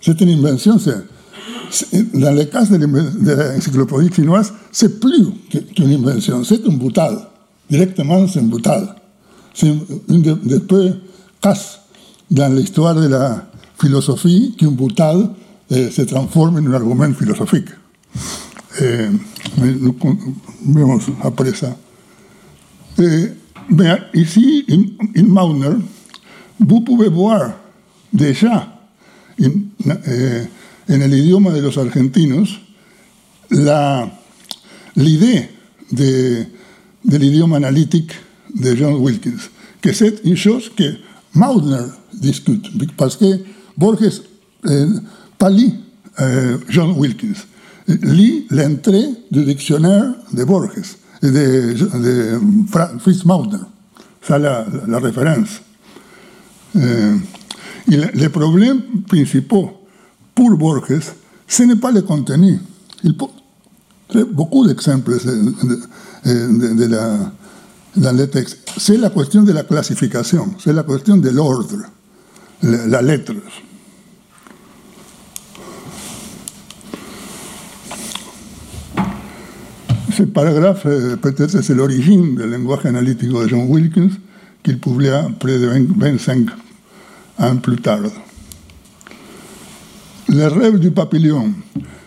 C'est 0.00 0.20
une 0.20 0.30
invention. 0.30 0.78
Dans 2.14 2.32
le 2.32 2.44
cas 2.44 2.64
de 2.64 3.54
l'encyclopédie 3.54 4.14
chinoise, 4.14 4.52
c'est 4.70 5.00
plus 5.00 5.26
qu'une 5.74 5.92
invention, 5.92 6.44
c'est 6.44 6.66
un 6.66 6.72
boutal. 6.72 7.18
Directement, 7.70 8.26
c'est 8.28 8.40
un 8.40 8.44
boutal. 8.44 8.94
C'est 9.54 9.68
une 10.08 10.22
des 10.22 10.34
de 10.34 10.58
peu 10.58 10.92
cas 11.40 11.80
dans 12.30 12.54
l'histoire 12.54 12.94
de 12.94 13.06
la, 13.06 13.46
philosophie 13.82 14.54
qu'une 14.56 14.76
boutade 14.76 15.30
euh, 15.72 15.90
se 15.90 16.02
transforme 16.02 16.56
en 16.56 16.66
un 16.66 16.74
argument 16.74 17.12
philosophique. 17.12 17.68
Euh, 18.80 19.10
mais 19.58 19.72
nous 19.72 19.96
verrons 20.68 20.98
après 21.22 21.52
ça. 21.52 21.76
Euh, 23.00 23.26
mais 23.70 23.98
ici, 24.14 24.64
in 25.16 25.24
Mauner, 25.24 25.76
vous 26.60 26.80
pouvez 26.82 27.08
voir 27.08 27.52
déjà 28.12 28.68
en, 29.40 29.48
eh, 30.06 30.42
en 30.88 31.02
el 31.02 31.14
idioma 31.14 31.50
de 31.52 31.62
los 31.62 31.78
argentinos 31.78 32.60
l'idée 34.96 35.48
de, 35.90 36.46
de 37.04 37.18
l'idioma 37.18 37.56
analytique 37.56 38.12
de 38.54 38.74
John 38.74 38.94
Wilkins, 38.94 39.50
que 39.80 39.92
c'est 39.92 40.20
une 40.24 40.36
que 40.36 40.96
Maudner 41.34 41.86
discute, 42.12 42.68
parce 42.96 43.16
que 43.16 43.40
Borges 43.76 44.22
eh, 44.68 44.86
pas 45.38 45.50
lit 45.50 45.74
eh, 46.18 46.56
John 46.68 46.92
Wilkins, 46.96 47.46
lit 47.88 48.46
l'entrée 48.50 49.08
du 49.30 49.44
dictionnaire 49.44 50.14
de 50.32 50.44
Borges, 50.44 50.96
de, 51.22 51.74
de 51.74 52.40
Fritz 52.98 53.24
Maudner, 53.24 53.64
ça 54.20 54.38
la, 54.38 54.66
la 54.86 54.98
référence. 54.98 55.62
Eh, 56.76 57.14
y 57.88 57.96
les 57.96 58.28
pour 60.34 60.56
Borges, 60.56 61.00
ce 61.46 61.62
n'est 61.64 61.76
pas 61.76 61.92
le 61.92 62.02
contenu. 62.02 62.58
Il 63.04 63.14
beaucoup 64.32 64.66
d'exemples 64.66 65.12
de, 65.12 65.78
de, 66.24 66.74
de, 66.74 66.84
la, 66.86 67.32
dans 67.96 68.16
les 68.16 68.28
textes. 68.28 68.58
C'est 68.76 68.96
la 68.96 69.10
question 69.10 69.42
de 69.42 69.52
la 69.52 69.62
clasification, 69.62 70.54
c'est 70.58 70.72
la 70.72 70.82
question 70.82 71.16
de 71.16 71.30
l'ordre, 71.30 71.78
la, 72.62 72.86
la 72.86 73.02
lettre. 73.02 73.32
Ce 80.14 80.24
paragraphe, 80.24 80.82
peut-être, 80.82 81.62
c'est 81.62 81.74
l'origine 81.74 82.34
du 82.34 82.42
langage 82.42 82.84
analytique 82.84 83.30
de 83.30 83.48
John 83.48 83.66
Wilkins, 83.66 84.10
qu'il 84.62 84.78
publia 84.78 85.26
près 85.40 85.58
de 85.58 85.66
25 85.66 86.48
ans 87.38 87.56
plus 87.56 87.80
tard. 87.80 88.00
Le 90.32 90.46
rêve 90.46 90.78
du 90.78 90.90
papillon. 90.90 91.52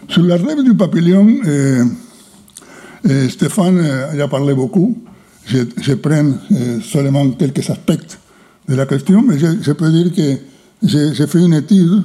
Sur 0.08 0.24
le 0.24 0.34
rêve 0.34 0.64
du 0.64 0.74
papillon, 0.74 1.28
eh, 1.46 1.82
eh, 3.08 3.30
Stéphane 3.30 3.80
eh, 4.16 4.20
a 4.20 4.28
parlé 4.28 4.56
beaucoup. 4.56 4.98
Je, 5.46 5.94
prends 5.94 6.34
eh, 6.50 6.82
seulement 6.82 7.30
quelques 7.32 7.70
aspects 7.70 8.18
de 8.68 8.74
la 8.74 8.88
question, 8.88 9.22
mais 9.22 9.38
je, 9.38 9.72
peux 9.74 9.92
dire 9.92 10.12
que 10.12 10.40
j'ai 11.14 11.28
fait 11.28 11.40
une 11.40 11.54
étude 11.54 12.02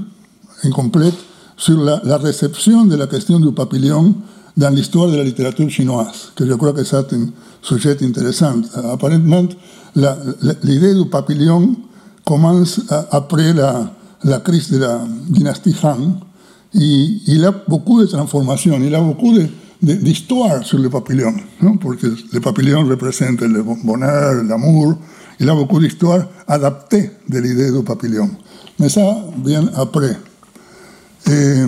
incomplète 0.63 1.15
sur 1.57 1.83
la, 1.83 2.03
la, 2.05 2.19
réception 2.19 2.85
de 2.85 2.97
la 2.97 3.07
question 3.07 3.41
du 3.41 3.53
papillon 3.53 4.15
dans 4.59 4.69
l'histoire 4.69 5.11
de 5.11 5.17
la 5.17 5.25
littérature 5.25 5.71
chinoise, 5.71 6.33
que 6.37 6.45
je 6.45 6.53
crois 6.53 6.75
que 6.75 6.85
c'est 6.85 7.15
un 7.15 7.29
sujet 7.63 7.97
intéressant. 8.03 8.61
Apparemment, 8.75 9.47
l'idée 9.97 10.95
du 10.95 11.09
papillon 11.09 11.77
commence 12.27 12.83
après 13.11 13.55
la, 13.55 13.91
la, 14.25 14.41
crise 14.41 14.71
de 14.71 14.79
la 14.79 15.07
dynastie 15.29 15.77
Han, 15.83 16.21
y 16.75 17.23
il 17.27 17.45
a 17.45 17.53
beaucoup 17.67 18.01
de 18.01 18.07
transformations, 18.07 18.79
il 18.81 18.95
a 18.95 19.01
beaucoup 19.01 19.35
d'histoire 19.83 20.65
sur 20.65 20.79
le 20.79 20.89
papillon, 20.89 21.35
¿no? 21.61 21.79
porque 21.79 22.07
le 22.33 22.41
papillon 22.41 22.85
représente 22.87 23.41
le 23.41 23.63
bonheur, 23.63 24.43
l'amour, 24.45 24.97
il 25.41 25.49
a 25.49 25.55
beaucoup 25.55 25.81
d'histoire 25.81 26.27
adaptée 26.47 27.11
de 27.29 27.39
l'idée 27.39 27.73
du 27.73 27.83
papillon. 27.83 28.31
Mais 28.79 28.89
ça 28.89 29.17
vient 29.45 29.71
après. 29.75 30.17
Et, 31.27 31.65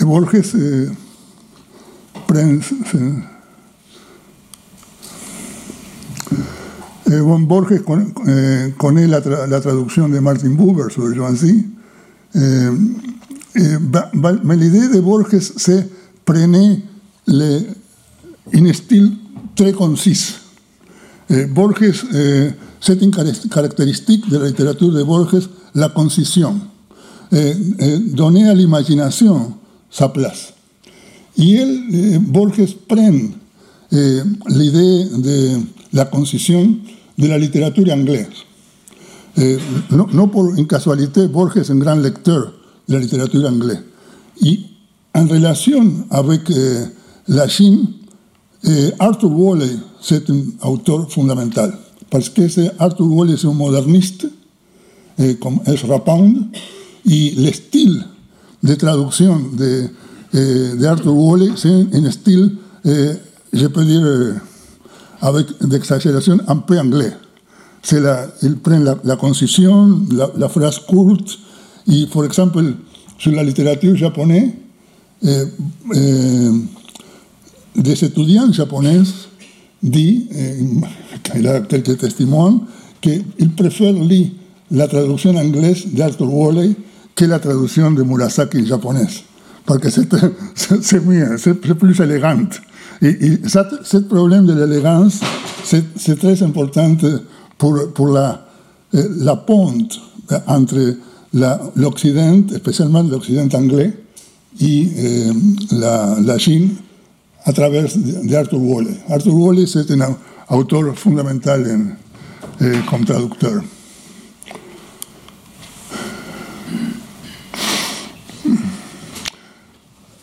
et 0.00 0.04
Borges 0.04 0.54
eh, 0.54 0.86
prend 2.26 2.58
Eh, 7.10 7.20
Borges 7.20 7.82
con, 7.82 8.12
eh, 8.26 8.74
connaît 8.76 9.06
la, 9.06 9.22
tra 9.22 9.46
la, 9.46 9.60
traduction 9.60 10.10
de 10.10 10.18
Martin 10.20 10.50
Buber 10.50 10.90
sur 10.90 11.14
Joancy. 11.14 11.66
Eh, 12.34 12.38
mais 14.44 14.56
l'idée 14.56 14.88
de 14.88 15.00
Borges, 15.00 15.38
c'est 15.56 15.88
prenez 16.24 16.82
le, 17.26 17.60
style 18.74 19.12
très 19.56 19.72
concis. 19.72 20.34
Borges, 21.50 22.06
c'est 22.80 23.00
une 23.02 23.10
caractéristique 23.10 24.28
de 24.28 24.36
la 24.38 24.46
littérature 24.48 24.92
de 24.92 25.02
Borges, 25.02 25.48
la 25.74 25.88
concision. 25.88 26.60
donner 28.12 28.48
à 28.48 28.54
l'imagination 28.54 29.54
sa 29.90 30.10
place. 30.10 30.52
Et 31.38 31.54
elle, 31.54 32.18
Borges 32.20 32.76
prend 32.86 33.18
l'idée 33.90 35.04
de 35.16 35.58
la 35.92 36.04
concisión 36.04 36.76
de 37.18 37.28
la 37.28 37.36
littérature 37.36 37.92
anglaise. 37.92 38.46
Eh, 39.36 39.58
no, 39.90 40.06
no, 40.10 40.30
por 40.30 40.58
incasualité, 40.58 41.26
Borges 41.26 41.62
es 41.62 41.70
un 41.70 41.78
gran 41.78 42.02
lecteur 42.02 42.54
de 42.86 42.94
la 42.94 43.00
littérature 43.00 43.46
anglaise. 43.46 43.82
Y 44.40 44.66
en 45.12 45.28
relación 45.28 46.06
avec 46.10 46.48
eh, 46.50 46.86
la 47.26 47.46
Chine, 47.48 47.94
eh, 48.62 48.92
Arthur 48.98 49.32
Woolley 49.32 49.78
c'est 50.00 50.30
un 50.30 50.54
autor 50.60 51.10
fundamental, 51.10 51.78
parce 52.08 52.30
que 52.30 52.42
Arthur 52.78 53.06
Woolley 53.06 53.34
es 53.34 53.44
un 53.44 53.56
moderniste, 53.56 54.30
eh, 55.18 55.36
como 55.38 55.62
Ezra 55.66 56.02
Pound, 56.04 56.52
y 57.04 57.36
el 57.38 57.46
estilo 57.46 58.04
de 58.62 58.76
traducción 58.76 59.56
de, 59.56 59.90
eh, 60.32 60.38
de 60.78 60.88
Arthur 60.88 61.12
Woolley 61.12 61.50
es 61.50 61.64
un 61.64 62.06
estilo, 62.06 62.50
eh, 62.84 63.18
je 63.52 63.68
peux 63.68 63.84
avec 65.20 65.46
d'exagération 65.60 66.38
un 66.46 66.56
peu 66.56 66.78
anglais. 66.78 67.12
C'est 67.82 68.00
la, 68.00 68.26
il 68.42 68.56
prend 68.56 68.78
la, 68.78 68.96
la 69.04 69.16
concision, 69.16 70.00
la, 70.10 70.30
la, 70.36 70.48
phrase 70.48 70.78
courte, 70.80 71.38
et 71.90 72.06
par 72.12 72.24
exemple, 72.24 72.62
sur 73.18 73.32
la 73.32 73.42
littérature 73.42 73.96
japonaise, 73.96 74.50
eh, 75.22 75.44
eh, 75.94 76.50
des 77.76 78.04
étudiants 78.04 78.52
japonais 78.52 79.00
disent, 79.82 80.24
eh, 80.34 80.56
il 81.36 81.42
y 81.42 81.48
a 81.48 81.60
quelques 81.60 82.16
témoins, 82.16 82.60
qu'ils 83.00 83.50
préfèrent 83.56 83.92
lire 83.92 84.28
la 84.70 84.86
traduction 84.86 85.36
anglaise 85.36 85.86
d'Arthur 85.86 86.32
Woolley 86.32 86.74
que 87.14 87.24
la 87.24 87.38
traduction 87.38 87.90
de 87.90 88.02
Murasaki 88.02 88.66
japonaise, 88.66 89.22
parce 89.64 89.80
que 89.80 89.88
c'est 90.80 91.04
mieux, 91.04 91.36
c'est 91.38 91.54
plus 91.54 91.74
élégant. 93.02 93.16
Et, 93.20 93.26
et 93.26 93.38
ce 93.84 93.96
problème 93.98 94.46
de 94.46 94.54
l'élégance, 94.54 95.20
c'est 95.64 96.18
très 96.18 96.42
important 96.42 96.96
pour, 97.56 97.92
pour 97.94 98.08
la, 98.08 98.46
la 98.92 99.36
ponte 99.36 100.00
entre 100.46 100.96
l'Occident, 101.76 102.42
spécialement 102.56 103.02
l'Occident 103.02 103.48
anglais, 103.54 103.92
et 104.60 104.88
euh, 104.98 105.32
la, 105.72 106.16
la, 106.20 106.38
Chine 106.38 106.70
à 107.44 107.52
travers 107.52 107.86
d'Arthur 108.24 108.60
Woolley. 108.60 108.94
Arthur 109.08 109.34
Woolley, 109.34 109.66
c'est 109.66 109.88
un 109.92 110.16
auteur 110.50 110.98
fondamental 110.98 111.64
en, 112.60 112.64
euh, 112.64 112.80
comme 112.90 113.04
traducteur. 113.04 113.62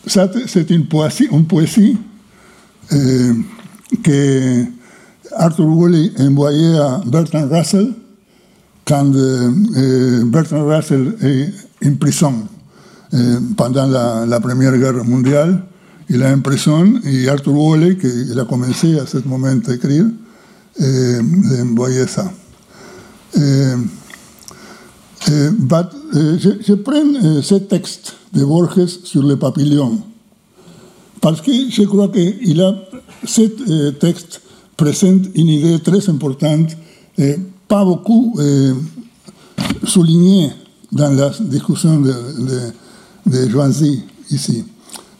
C'est 0.06 0.70
une 0.70 0.86
poésie, 0.86 1.28
une 1.30 1.46
poésie 1.46 1.96
eh, 2.92 3.32
que 4.02 4.64
Arthur 5.34 5.66
Woolley 5.66 6.12
envoyait 6.18 6.78
à 6.78 7.00
Bertrand 7.06 7.48
Russell 7.50 7.92
quand 8.86 9.12
eh, 9.12 10.24
Bertrand 10.24 10.66
Russell 10.66 11.16
est 11.20 11.52
en 11.86 11.94
prison 11.96 12.34
eh, 13.12 13.16
pendant 13.56 13.86
la, 13.86 14.24
la, 14.26 14.40
Première 14.40 14.76
Guerre 14.78 15.04
mondiale. 15.04 15.62
Il 16.08 16.22
est 16.22 16.32
en 16.32 16.40
prison 16.40 17.00
et 17.04 17.28
Arthur 17.28 17.54
Woolley, 17.54 17.96
qui 17.96 18.06
a 18.38 18.44
commencé 18.44 18.98
à 18.98 19.06
ce 19.06 19.18
moment 19.26 19.48
à 19.48 19.74
écrire, 19.74 20.04
eh, 20.78 21.18
envoyé 21.62 22.06
ça. 22.06 22.30
But, 25.28 25.86
je, 26.14 26.50
je, 26.64 26.74
prends 26.74 27.42
ce 27.42 27.56
texte 27.56 28.14
de 28.32 28.44
Borges 28.44 28.86
sur 29.02 29.24
le 29.24 29.36
papillon 29.36 30.00
parce 31.26 31.40
que 31.40 31.50
je 31.68 31.82
crois 31.82 32.06
qu'il 32.06 32.60
a, 32.60 32.72
ce 33.24 33.42
euh, 33.68 33.90
texte 33.90 34.42
présente 34.76 35.22
une 35.34 35.48
idée 35.48 35.80
très 35.80 36.08
importante, 36.08 36.76
et 37.18 37.34
pas 37.66 37.84
beaucoup 37.84 38.36
euh, 38.38 38.74
soulignée 39.82 40.52
dans 40.92 41.10
la 41.10 41.30
discussion 41.40 41.98
de, 41.98 42.12
de, 42.12 42.60
de 43.26 43.48
Joanzy 43.48 44.04
ici. 44.30 44.64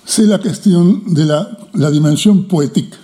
C'est 0.05 0.27
la 0.27 0.38
question 0.38 1.01
de 1.11 1.25
la, 1.25 1.51
la 1.75 1.90
dimension 1.90 2.37
poétique. 2.42 2.95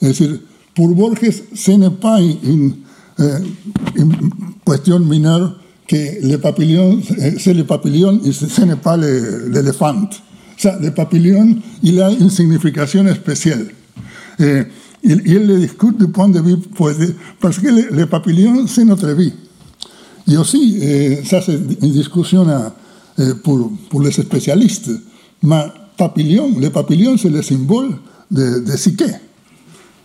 C'est-à-dire, 0.00 0.38
pour 0.74 0.94
Borges, 0.94 1.42
ce 1.54 1.72
n'est 1.72 1.90
pas 1.90 2.22
une, 2.22 2.72
euh, 3.20 3.38
une 3.96 4.14
question 4.66 4.98
mineure 4.98 5.56
que 5.86 6.26
le 6.26 6.38
papillon, 6.38 7.02
c'est 7.38 7.52
le 7.52 7.64
papillon 7.64 8.18
et 8.24 8.32
ce 8.32 8.62
n'est 8.62 8.76
pas 8.76 8.96
l'éléphant. 8.96 10.08
Ça, 10.64 10.78
le 10.80 10.92
papillon, 10.92 11.56
il 11.82 12.00
a 12.00 12.10
une 12.10 12.30
signification 12.30 13.06
spéciale. 13.14 13.66
Et, 14.40 14.62
il, 15.02 15.20
il 15.26 15.46
le 15.46 15.58
discute 15.58 16.02
point 16.06 16.30
de 16.30 16.40
vue 16.40 16.56
poétique, 16.56 17.16
parce 17.38 17.58
que 17.58 17.68
le, 17.68 17.94
le 17.94 18.06
papillon, 18.06 18.66
c'est 18.66 18.86
notre 18.86 19.10
vie. 19.10 19.34
Et 20.26 20.38
aussi, 20.38 20.78
eh, 20.80 21.22
ça 21.22 21.42
c'est 21.42 21.60
une 21.82 21.92
discussion 21.92 22.46
eh, 23.18 23.34
pour, 23.42 23.72
pour 23.90 24.00
les 24.00 24.10
spécialistes, 24.10 24.90
mais 25.42 25.66
papillon, 25.98 26.58
le 26.58 26.70
papillon, 26.70 27.18
c'est 27.18 27.28
le 27.28 27.42
symbole 27.42 27.90
de, 28.30 28.60
de 28.60 28.74
psyché. 28.74 29.12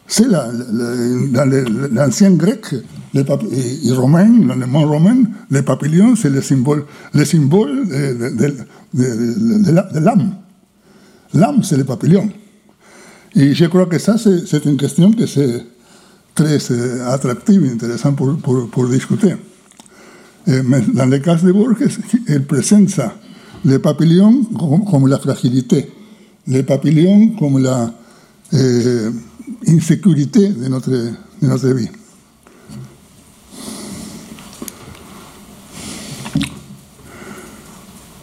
C'est 0.07 0.27
la, 0.27 0.51
la, 0.51 1.45
dans 1.45 1.49
l'ancien 1.93 2.31
grec 2.31 2.75
le 3.13 3.21
et, 3.21 3.87
et, 3.87 3.93
romain, 3.93 4.27
dans 4.27 4.55
le 4.55 4.67
monde 4.67 4.89
romain, 4.89 5.23
le 5.49 5.61
papillon, 5.61 6.17
c'est 6.17 6.29
le 6.29 6.41
symbole, 6.41 6.83
le 7.13 7.23
symbole 7.23 7.87
de, 7.87 8.29
de, 8.35 8.55
de, 8.93 9.71
de 9.93 9.99
l'âme. 9.99 10.33
L'âme, 11.33 11.63
c'est 11.63 11.77
le 11.77 11.83
papillon. 11.83 12.29
Et 13.35 13.53
je 13.53 13.65
crois 13.65 13.85
que 13.85 13.99
ça, 13.99 14.17
c'est 14.17 14.65
une 14.65 14.77
question 14.77 15.11
que 15.11 15.25
c'est 15.25 15.63
très 16.33 16.57
attractive 17.03 17.63
et 17.65 17.69
intéressante 17.69 18.15
pour, 18.15 18.37
pour, 18.69 18.87
discuter. 18.87 19.35
Eh, 20.47 20.61
dans 20.93 21.05
le 21.05 21.19
cas 21.19 21.35
de 21.35 21.51
Borges, 21.51 21.77
il 22.27 22.43
présente 22.45 22.89
ça. 22.89 23.13
Le 23.63 23.77
papillon 23.77 24.43
comme, 24.89 25.07
la 25.07 25.19
fragilité, 25.19 25.91
le 26.47 26.63
papillon 26.63 27.35
comme 27.37 27.61
la 27.61 27.93
eh, 28.53 29.09
insécurité 29.67 30.49
de 30.49 30.67
notre, 30.67 30.89
de 30.89 31.13
notre 31.47 31.69
vie. 31.69 31.89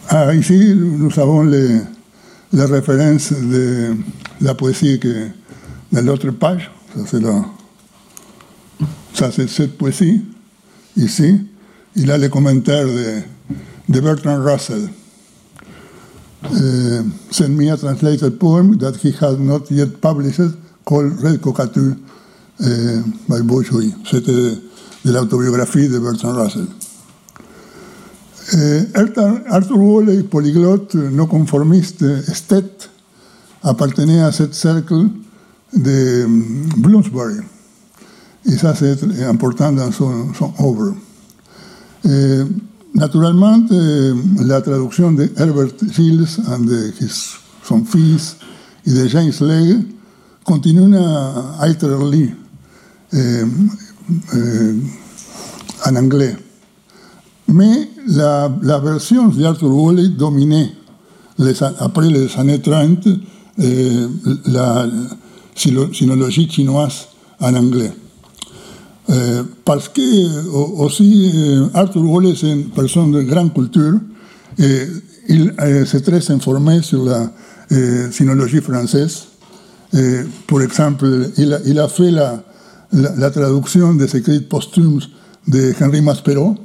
Ah, 0.09 0.33
ici, 0.33 0.73
nous 0.75 1.19
avons 1.19 1.43
les, 1.43 1.79
les 2.53 2.65
références 2.65 3.33
de 3.33 3.95
la 4.41 4.53
poésie 4.53 4.99
que 4.99 5.27
dans 5.91 6.05
l'autre 6.05 6.31
page. 6.31 6.71
Ça, 6.95 7.01
c'est 7.05 7.19
la, 7.19 7.45
ça, 9.13 9.31
c'est 9.31 9.47
cette 9.47 9.77
poésie, 9.77 10.21
ici. 10.95 11.41
Il 11.95 12.11
a 12.11 12.17
les 12.17 12.29
commentaires 12.29 12.85
de, 12.85 13.21
de 13.89 13.99
Bertrand 13.99 14.41
Russell. 14.43 14.89
Uh, 16.43 17.01
sent 17.31 17.49
me 17.49 17.69
a 17.69 17.75
translated 17.75 18.39
poem 18.39 18.77
that 18.77 18.95
he 18.97 19.11
had 19.11 19.39
not 19.39 19.69
yet 19.71 19.99
published 19.99 20.53
called 20.85 21.11
Red 21.21 21.41
Cockatoo 21.41 21.95
uh, 22.61 23.01
by 23.27 23.41
Bolshoi. 23.41 23.91
C'était 24.05 24.31
de, 24.31 24.61
de 25.03 25.11
l'autobiographie 25.11 25.89
de 25.89 25.97
Bertrand 25.97 26.33
Russell. 26.33 26.67
Uh, 28.53 28.85
Arthur 29.49 29.77
Woolley, 29.77 30.23
polyglotte, 30.23 30.95
no 30.95 31.27
conformiste, 31.27 32.03
esthète, 32.27 32.89
appartenait 33.61 34.21
à 34.21 34.31
ce 34.31 34.51
cercle 34.51 35.09
de 35.73 36.25
Bloomsbury. 36.77 37.41
Et 38.45 38.57
ça, 38.57 38.73
c'est 38.73 39.23
important 39.25 39.73
dans 39.73 39.91
son, 39.91 40.33
son 40.33 40.53
œuvre. 40.59 40.95
Eh, 42.05 42.43
naturalment, 42.93 43.65
eh, 43.69 44.13
la 44.45 44.61
traducción 44.61 45.11
de 45.11 45.29
Herbert 45.35 45.75
Giles 45.91 46.39
and 46.47 46.65
de 46.65 46.93
his, 47.01 47.35
son 47.63 47.83
fils 47.83 48.37
y 48.85 48.91
de 48.91 49.07
James 49.09 49.41
Legge 49.41 49.83
continúan 50.43 50.93
a 50.95 51.67
iterarly 51.67 52.33
eh, 53.11 53.45
eh, 54.33 54.75
en 55.85 55.97
anglais. 55.97 56.37
Mais 57.47 57.89
la, 58.07 58.51
la 58.61 58.79
version 58.79 59.27
d'Arthur 59.29 59.69
Woolley 59.69 60.09
dominait 60.09 60.71
les, 61.39 61.63
après 61.63 62.09
les 62.09 62.35
années 62.37 62.59
30 62.59 63.07
eh, 63.59 63.89
la 64.45 64.85
sinologie 65.55 66.49
chinoise 66.49 67.07
en 67.39 67.55
anglais. 67.55 67.91
Euh, 69.09 69.43
parce 69.63 69.87
que 69.87 70.47
aussi 70.81 71.31
Arthur 71.73 72.03
Woolley 72.03 72.31
est 72.31 72.43
une 72.43 72.65
personne 72.65 73.11
de 73.11 73.21
grande 73.21 73.53
culture 73.53 73.99
il 75.29 75.53
s'est 75.85 76.01
très 76.01 76.31
informé 76.31 76.81
sur 76.81 77.03
la 77.03 77.29
sinologie 78.11 78.61
française. 78.61 79.27
Et, 79.93 80.21
par 80.47 80.61
exemple, 80.61 81.29
il 81.37 81.79
a, 81.79 81.87
fait 81.87 82.11
la, 82.11 82.43
la, 82.91 83.15
la, 83.15 83.93
des 83.93 84.15
écrits 84.17 84.41
posthumes 84.41 84.99
de 85.47 85.73
Henri 85.81 86.01
Maspero 86.01 86.55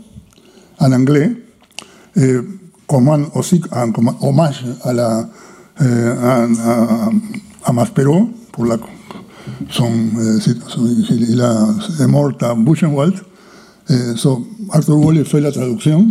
en 0.78 0.92
anglais, 0.92 1.30
et 2.16 2.37
comme 2.87 3.08
hommage 4.20 4.64
à, 4.82 4.92
la, 4.92 5.28
à 7.64 7.72
Maspero 7.72 8.28
pour 8.52 8.66
la 8.66 8.76
son, 9.70 9.90
est 12.00 12.06
mort 12.06 12.32
à 12.40 12.54
Buchenwald. 12.54 13.14
So 14.16 14.46
Arthur 14.70 14.96
Woolley 14.96 15.24
fait 15.24 15.40
la 15.40 15.52
traduction 15.52 16.11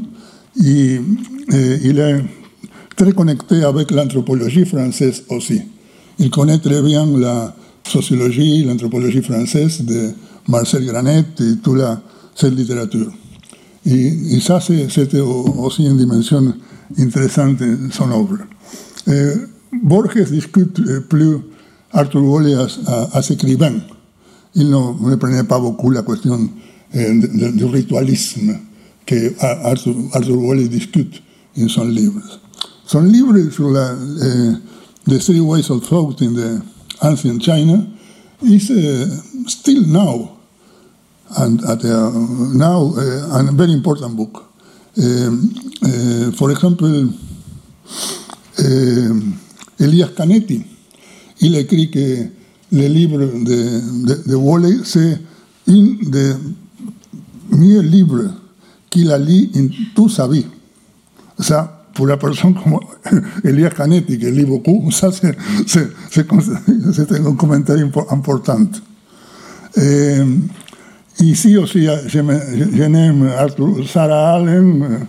et, 0.63 0.99
il 1.83 1.99
est 1.99 2.23
très 2.95 3.11
connecté 3.11 3.63
avec 3.63 3.91
l'anthropologie 3.91 4.65
française 4.65 5.23
aussi. 5.29 5.61
Il 6.19 6.29
connaît 6.29 6.59
très 6.59 6.81
bien 6.81 7.05
la 7.17 7.53
sociologie, 7.83 8.63
l'anthropologie 8.63 9.21
française 9.21 9.81
de 9.81 10.11
Marcel 10.47 10.85
Granet 10.85 11.25
et 11.39 11.57
toute 11.57 11.77
la, 11.77 11.99
cette 12.35 12.55
littérature. 12.55 13.11
Et, 13.85 14.35
et 14.35 14.39
ça, 14.39 14.59
c'était 14.61 15.19
aussi 15.19 15.85
une 15.85 15.97
dimension 15.97 16.53
intéressante 16.97 17.57
de 17.57 17.77
son 17.91 18.11
œuvre. 18.11 18.37
Borges 19.83 20.29
discute 20.29 20.81
plus 21.09 21.37
Arthur 21.93 22.23
Woolley 22.23 22.55
as, 22.55 23.31
écrivain. 23.31 23.73
Il 24.55 24.69
ne, 24.69 25.15
prenait 25.15 25.43
pas 25.43 25.59
beaucoup 25.59 25.89
la 25.89 26.03
question 26.03 26.49
eh, 26.93 27.07
ritualisme 27.63 28.57
que 29.05 29.33
Arthur, 29.39 29.95
Arthur 30.13 30.37
Woolley 30.37 30.67
discute 30.67 31.21
en 31.59 31.67
son 31.67 31.85
livre. 31.85 32.21
Son 32.85 33.01
livre 33.01 33.49
sur 33.51 33.69
la, 33.69 33.93
eh, 33.93 34.51
The 35.09 35.19
Three 35.19 35.39
Ways 35.39 35.69
of 35.71 35.87
Thought 35.87 36.21
in 36.21 36.33
the 36.33 36.61
Ancient 37.01 37.39
China 37.41 37.87
is 38.43 38.71
still 39.47 39.87
now 39.87 40.37
and 41.37 41.63
at 41.63 41.83
uh, 41.85 42.11
now 42.53 42.93
uh, 42.97 43.39
a 43.39 43.51
very 43.53 43.73
important 43.73 44.15
book. 44.15 44.45
for 46.37 46.51
example, 46.51 47.09
Elias 49.79 50.09
Canetti 50.15 50.65
il 51.41 51.55
écrit 51.55 51.89
que 51.89 52.27
le 52.71 52.87
livre 52.87 53.19
de, 53.19 54.05
de, 54.05 54.29
de 54.29 54.35
Woolley, 54.35 54.77
c'est 54.83 55.19
un 55.67 55.95
des 56.03 56.33
mieux 57.49 57.81
livres 57.81 58.31
qu'il 58.89 59.11
a 59.11 59.17
lu 59.17 59.49
en 59.55 59.67
toute 59.95 60.11
sa 60.11 60.27
vie. 60.27 60.45
Ça, 61.39 61.85
pour 61.93 62.07
la 62.07 62.17
personne 62.17 62.53
comme 62.53 62.79
Elias 63.43 63.71
Canetti, 63.71 64.17
qui 64.17 64.31
lit 64.31 64.45
beaucoup, 64.45 64.89
ça, 64.91 65.09
c'est 65.11 65.87
un 67.11 67.35
commentaire 67.35 67.77
important. 68.09 68.67
Et 69.75 70.17
ici 71.19 71.57
aussi, 71.57 71.87
j'aime 72.07 73.29
Arthur 73.37 73.87
Sarah 73.87 74.35
Allen, 74.35 75.07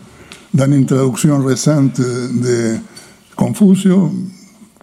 dans 0.53 0.71
une 0.73 0.87
traduction 0.87 1.43
récente 1.45 2.01
de 2.01 2.77
Confucio, 3.37 4.13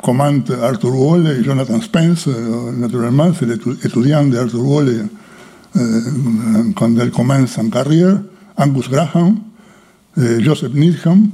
commente 0.01 0.51
Arthur 0.51 0.95
Woolley 0.95 1.41
y 1.41 1.43
Jonathan 1.43 1.82
Spence, 1.82 2.27
eh, 2.27 2.71
naturalmente, 2.77 3.43
el 3.43 3.60
estudiante 3.84 4.36
de 4.36 4.39
Arthur 4.39 4.62
Woolley 4.62 5.01
eh, 5.75 6.73
cuando 6.75 7.01
él 7.03 7.12
en 7.15 7.69
carrera, 7.69 8.23
Angus 8.58 8.89
Graham, 8.89 9.39
eh, 10.17 10.39
Joseph 10.43 10.73
Needham, 10.73 11.29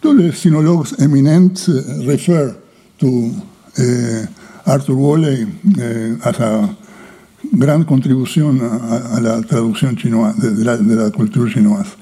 tous 0.00 0.14
les 0.14 0.32
sinologues 0.32 0.94
éminents 0.98 1.68
refer 2.06 2.54
to 2.98 3.30
eh, 3.78 4.24
Arthur 4.64 4.96
Woolley 4.96 5.46
eh, 5.78 6.16
a 6.22 6.68
gran 7.52 7.84
contribución 7.84 8.60
a, 8.62 9.16
a 9.16 9.20
la 9.20 9.40
traducción 9.42 9.96
chinoise, 9.96 10.40
de, 10.40 10.50
de, 10.52 10.64
la, 10.64 10.76
de, 10.76 10.96
la, 10.96 11.10
cultura 11.10 11.50
chinoise. 11.50 11.96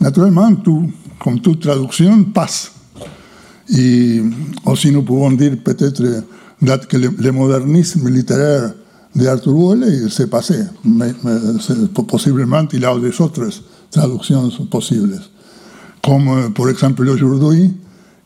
Naturalmente, 0.00 0.62
tú, 0.64 0.92
con 1.18 1.40
tu 1.40 1.56
traducción, 1.56 2.32
pasa 2.32 2.70
Et 3.68 4.22
aussi, 4.66 4.90
nous 4.90 5.02
pouvons 5.02 5.32
dire 5.32 5.56
peut-être 5.62 6.02
que 6.88 6.96
le, 6.96 7.10
le, 7.18 7.32
modernisme 7.32 8.02
Woolley 9.46 10.10
s'est 10.10 10.26
passé, 10.26 10.64
mais, 10.84 11.14
mais 11.22 11.38
possiblement 12.06 12.66
il 12.72 12.80
y 12.80 12.84
a 12.84 12.98
des 12.98 13.20
autres 13.20 13.48
traductions 13.90 14.50
possibles. 14.70 15.18
Comme 16.02 16.52
par 16.52 16.68
exemple 16.68 17.08
aujourd'hui, 17.08 17.72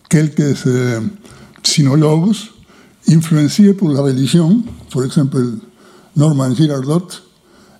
quelques 0.08 0.66
euh, 0.66 1.00
sinologues 1.62 2.34
influenciés 3.08 3.74
par 3.74 3.90
la 3.90 4.00
religion, 4.00 4.62
par 4.92 5.04
exemple 5.04 5.38
Norman 6.18 6.54
Girardot, 6.54 7.08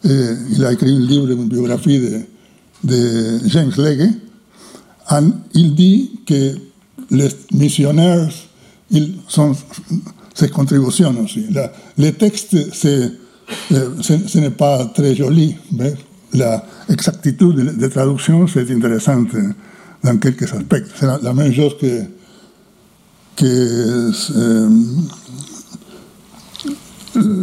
eh, 0.05 0.09
il 0.51 0.64
a 0.64 0.72
écrit 0.72 0.96
un 0.96 1.01
livre, 1.01 1.31
une 1.31 1.48
biographie 1.48 1.98
de 1.98 2.20
de 2.85 3.40
James 3.46 3.72
Legge, 3.77 4.11
il 5.55 5.74
dit 5.74 6.20
que 6.27 6.55
les 7.11 7.29
missionnaires 7.53 8.31
ils 8.90 9.16
sont 9.29 9.55
ses 10.35 10.48
contributions 10.48 11.14
aussi. 11.22 11.46
La, 11.51 11.72
les 11.98 12.12
textes, 12.12 12.57
c'est, 12.72 13.12
ce 13.70 14.38
n'est 14.38 14.51
pas 14.51 14.87
très 14.87 15.14
joli, 15.14 15.57
la 16.33 16.64
exactitud 16.88 17.55
de, 17.55 17.70
de 17.70 17.87
traduction, 17.88 18.46
c'est 18.46 18.70
intéressant 18.70 19.24
dans 20.05 20.16
quelques 20.18 20.53
aspects. 20.53 20.85
C'est 20.98 21.07
la, 21.07 21.18
la, 21.22 21.35
même 21.35 21.53
chose 21.53 21.77
que, 21.79 22.03
que 23.37 24.11
euh, 24.37 24.70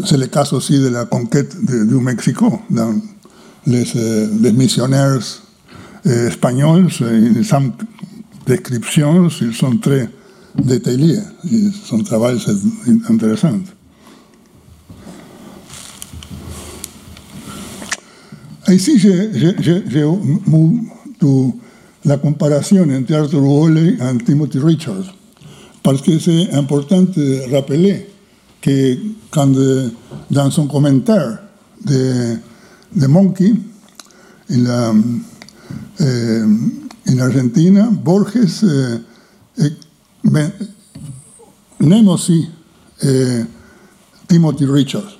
c'est 0.05 0.17
le 0.17 0.27
cas 0.27 0.47
aussi 0.51 0.79
de 0.79 0.87
la 0.87 1.05
conquête 1.05 1.55
du 1.65 1.95
Mexique. 1.95 2.37
Dans 2.69 2.95
les, 3.67 3.83
euh, 3.95 4.27
les 4.41 4.51
missionnaires 4.51 5.19
euh, 6.05 6.27
espagnols, 6.27 6.91
sans 7.43 7.63
descriptions, 8.45 9.29
ils 9.41 9.53
sont 9.53 9.77
très 9.77 10.09
détaillés. 10.63 11.19
Et 11.51 11.69
son 11.85 11.99
travail, 12.03 12.39
c'est 12.43 13.11
intéressant. 13.11 13.59
Ici, 18.67 18.97
j'ai 18.97 20.05
la 22.05 22.17
comparaison 22.17 22.87
entre 22.91 23.13
Arthur 23.15 23.41
Woolley 23.43 23.97
et 23.99 24.23
Timothy 24.23 24.59
Richards, 24.59 25.13
parce 25.83 26.01
que 26.01 26.17
c'est 26.19 26.51
important 26.53 27.03
de 27.03 27.51
rappeler 27.51 28.07
que 28.65 28.97
quand, 29.29 29.53
dans 30.31 30.49
son 30.49 30.65
commentaire 30.65 31.37
de, 31.85 32.35
de 32.95 33.07
Monkey, 33.07 33.53
en, 34.49 34.63
la, 34.63 34.93
eh, 35.99 36.43
en 37.09 37.19
Argentina, 37.19 37.89
Borges 37.91 38.63
eh, 38.63 39.69
eh, 41.83 42.07
aussi 42.07 42.49
eh, 43.03 43.43
Timothy 44.27 44.65
Richards. 44.65 45.19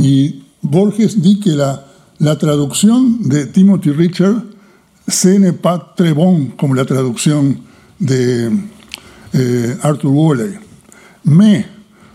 Y 0.00 0.42
Borges 0.62 1.16
dit 1.18 1.40
que 1.40 1.50
la, 1.50 1.84
la 2.20 2.36
traducción 2.36 3.28
de 3.28 3.44
Timothy 3.44 3.90
Richards 3.90 4.42
ce 5.08 5.28
n'est 5.28 5.52
pas 5.52 5.94
très 5.96 6.14
bon 6.14 6.46
comme 6.56 6.76
la 6.76 6.84
traduction 6.84 7.56
de 8.00 8.50
eh, 9.34 9.74
Arthur 9.82 10.12
Woolley. 10.12 10.58
Mais 11.24 11.66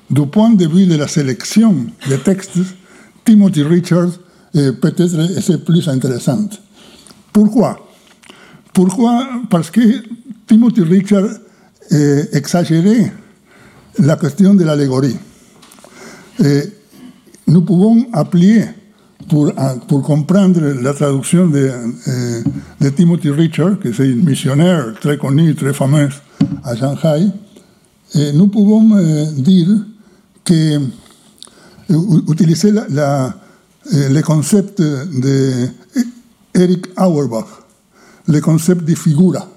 du 0.09 0.25
point 0.27 0.51
de 0.51 0.65
de 0.65 0.95
la 0.95 1.07
sélection 1.07 1.85
des 2.07 2.19
textes, 2.19 2.59
Timothy 3.25 3.63
Richards 3.63 4.13
eh, 4.53 4.71
peut-être 4.71 5.19
est 5.19 5.65
plus 5.65 5.87
intéressante. 5.89 6.61
Pourquoi 7.33 7.77
Pourquoi 8.73 9.27
Parce 9.49 9.69
que 9.69 9.81
Timothy 10.47 10.81
Richards 10.81 11.39
eh, 11.91 13.11
la 13.99 14.15
question 14.15 14.53
de 14.53 14.63
l'allégorie. 14.63 15.17
Eh, 16.39 16.63
nous 17.47 17.61
pouvons 17.61 18.07
appeler, 18.13 18.65
pour, 19.29 19.51
pour, 19.87 20.03
comprendre 20.03 20.61
la 20.81 20.93
traduction 20.93 21.47
de, 21.47 21.69
eh, 22.07 22.83
de 22.83 22.89
Timothy 22.89 23.29
Richards, 23.31 23.79
qui 23.79 23.89
est 23.89 23.99
un 23.99 24.15
missionnaire 24.15 24.93
très 25.01 25.17
connu, 25.17 25.53
très 25.55 25.73
fameux 25.73 26.09
à 26.63 26.75
Shanghai, 26.75 27.27
nous 28.33 28.47
pouvons 28.47 28.95
dire 29.33 29.67
que 30.47 30.79
utiliser 32.29 32.71
la, 32.71 32.87
la, 32.89 33.35
le 33.91 34.21
concept 34.21 34.81
de 34.81 35.67
Eric 36.53 36.87
Auerbach, 36.97 37.47
le 38.27 38.39
concept 38.39 38.85
de 38.85 38.95
figura, 38.95 39.47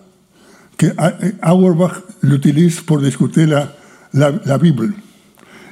que 0.76 0.87
Auerbach 1.42 2.03
l'utilise 2.22 2.81
pour 2.81 3.00
discuter 3.00 3.46
la, 3.46 3.72
la, 4.14 4.33
la 4.44 4.59
Bible. 4.59 4.92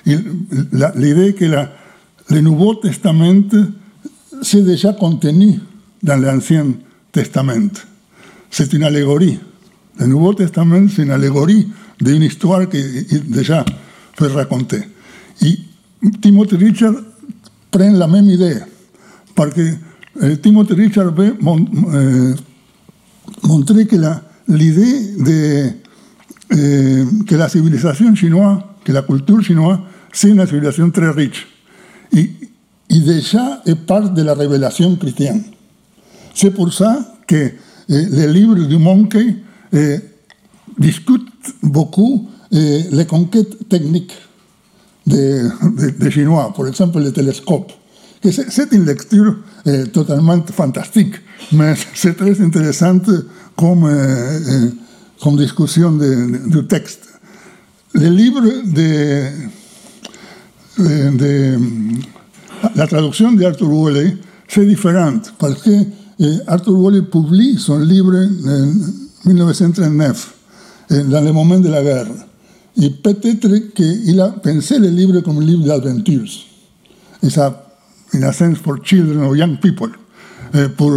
L'idée 0.07 1.35
que 1.35 1.45
la, 1.47 1.73
le 2.31 2.41
Nouveau 2.41 2.75
Testament 2.77 3.51
s'est 4.41 4.63
déjà 4.63 4.93
contenu 4.93 5.59
dans 6.03 6.17
l'Ancien 6.17 6.75
Testament. 7.11 7.71
C'est 8.51 8.73
une 8.73 8.85
allégorie. 8.85 9.39
Le 9.99 10.07
Nouveau 10.07 10.33
Testament, 10.33 10.87
c'est 10.95 11.03
une 11.03 11.11
allégorie 11.11 11.69
d'une 12.01 12.23
histoire 12.23 12.69
qui 12.69 12.77
est 12.77 13.29
déjà 13.29 13.65
fait 14.17 14.29
raconter. 14.29 14.83
Et 15.42 15.59
Timothy 16.20 16.57
Richard 16.57 16.94
prend 17.70 17.90
la 17.92 18.07
même 18.07 18.29
idée, 18.31 18.57
parce 19.35 19.55
que 19.55 19.74
eh, 20.22 20.37
Timothy 20.38 20.74
Richard 20.74 21.14
veut 21.14 21.37
mon, 21.40 21.59
eh, 21.59 22.35
montrer 23.46 23.87
que 23.87 23.96
l'idée 24.48 25.14
de 25.18 25.70
eh, 26.51 27.05
que 27.27 27.35
la 27.35 27.48
civilisation 27.48 28.14
chinoise, 28.14 28.59
que 28.85 28.92
la 28.92 29.03
culture 29.03 29.42
chinoise, 29.42 29.79
c'est 30.12 30.31
une 30.31 30.46
civilisation 30.46 30.90
très 30.90 31.11
riche. 31.11 31.46
Et, 32.12 32.31
et 32.90 33.01
déjà 33.01 33.62
est 33.66 33.74
part 33.74 34.11
de 34.11 34.22
la 34.22 34.35
révélation 34.35 34.96
chrétienne. 34.96 35.42
C'est 36.35 36.51
pour 36.51 36.72
ça 36.72 37.16
que 37.27 37.35
eh, 37.35 37.53
les 37.88 38.33
livres 38.33 38.66
du 38.66 38.79
Monkey 38.79 39.37
eh, 39.72 39.98
discutent 40.79 41.29
beaucoup 41.62 42.29
eh, 42.51 42.85
les 42.90 43.07
des 45.09 45.42
de, 45.42 45.90
de 45.99 46.11
Chinois, 46.11 46.53
par 46.57 46.66
exemple 46.66 47.01
le 47.01 47.12
télescope. 47.12 47.73
C'est 48.23 48.73
une 48.73 48.85
lecture 48.85 49.37
eh, 49.64 49.85
totalement 49.88 50.42
fantastique, 50.53 51.14
mais 51.53 51.75
c'est 51.94 52.16
très 52.23 52.40
intéressant 52.40 52.99
comme, 53.57 53.88
eh, 53.88 55.23
comme 55.23 55.37
discussion 55.37 55.92
de, 55.92 56.49
de, 56.49 56.61
du 56.61 56.66
texte. 56.66 57.01
Le 57.94 58.09
livre 58.09 58.42
de, 58.66 59.25
de, 60.79 61.16
de 61.16 61.59
la 62.75 62.87
traduction 62.87 63.33
d'Arthur 63.33 63.71
Woolley, 63.71 64.16
c'est 64.49 64.66
différent, 64.66 65.18
parce 65.38 65.62
que 65.62 65.71
eh, 66.21 66.38
Arthur 66.47 66.75
Woolley 66.75 67.03
publie 67.03 67.57
son 67.59 67.79
livre 67.79 68.14
en 68.16 69.29
1939, 69.29 70.35
dans 70.90 71.25
le 71.25 71.33
moment 71.33 71.61
de 71.61 71.68
la 71.68 71.83
guerre. 71.83 72.07
Et 72.81 72.91
peut-être 72.91 73.75
qu'il 73.75 74.21
a 74.21 74.29
pensé 74.29 74.79
le 74.79 74.88
livre 74.88 75.21
comme 75.21 75.38
un 75.38 75.45
livre 75.45 75.64
d'aventures. 75.64 76.29
Et 77.23 77.31
ça 77.31 77.64
in 78.14 78.23
a 78.23 78.33
sense 78.33 78.59
for 78.59 78.79
children 78.79 79.23
or 79.23 79.37
young 79.37 79.57
people, 79.61 79.91
eh, 80.55 80.69
pour 80.69 80.93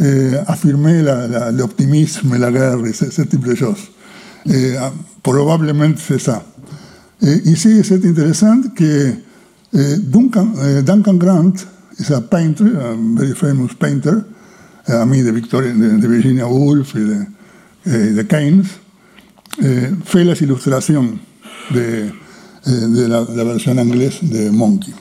eh, 0.00 0.34
affirmer 0.46 1.02
l'optimisme, 1.52 2.36
la, 2.38 2.50
guerre, 2.50 2.78
ce, 2.92 3.10
ce, 3.10 3.22
type 3.22 3.44
de 3.44 3.54
choses. 3.54 3.90
Et, 4.46 4.76
ah, 4.76 4.92
probablement 5.22 5.92
c'est 5.96 6.18
ça. 6.18 6.42
Et 7.20 7.48
ici, 7.50 7.82
c'est 7.84 8.04
intéressant 8.04 8.60
que 8.74 9.12
eh, 9.74 9.96
Duncan, 9.98 10.48
Duncan, 10.84 11.14
Grant 11.14 11.54
is 11.98 12.12
a 12.12 12.20
painter, 12.20 12.66
a 12.76 12.96
very 13.16 13.34
famous 13.34 13.74
painter, 13.78 14.22
ami 14.88 15.22
de, 15.22 15.30
Victoria, 15.30 15.72
de, 15.72 15.98
de 15.98 16.08
Virginia 16.08 16.48
Woolf 16.48 16.94
y 16.94 16.98
de, 16.98 18.14
de 18.14 18.22
Keynes, 18.22 18.64
fait 20.04 20.24
las 20.24 20.40
ilustrations 20.40 21.18
de, 21.70 22.10
de 22.66 23.06
la, 23.06 23.26
la 23.34 23.44
versión 23.44 23.78
anglaise 23.78 24.20
de 24.22 24.50
Monkey. 24.50 24.92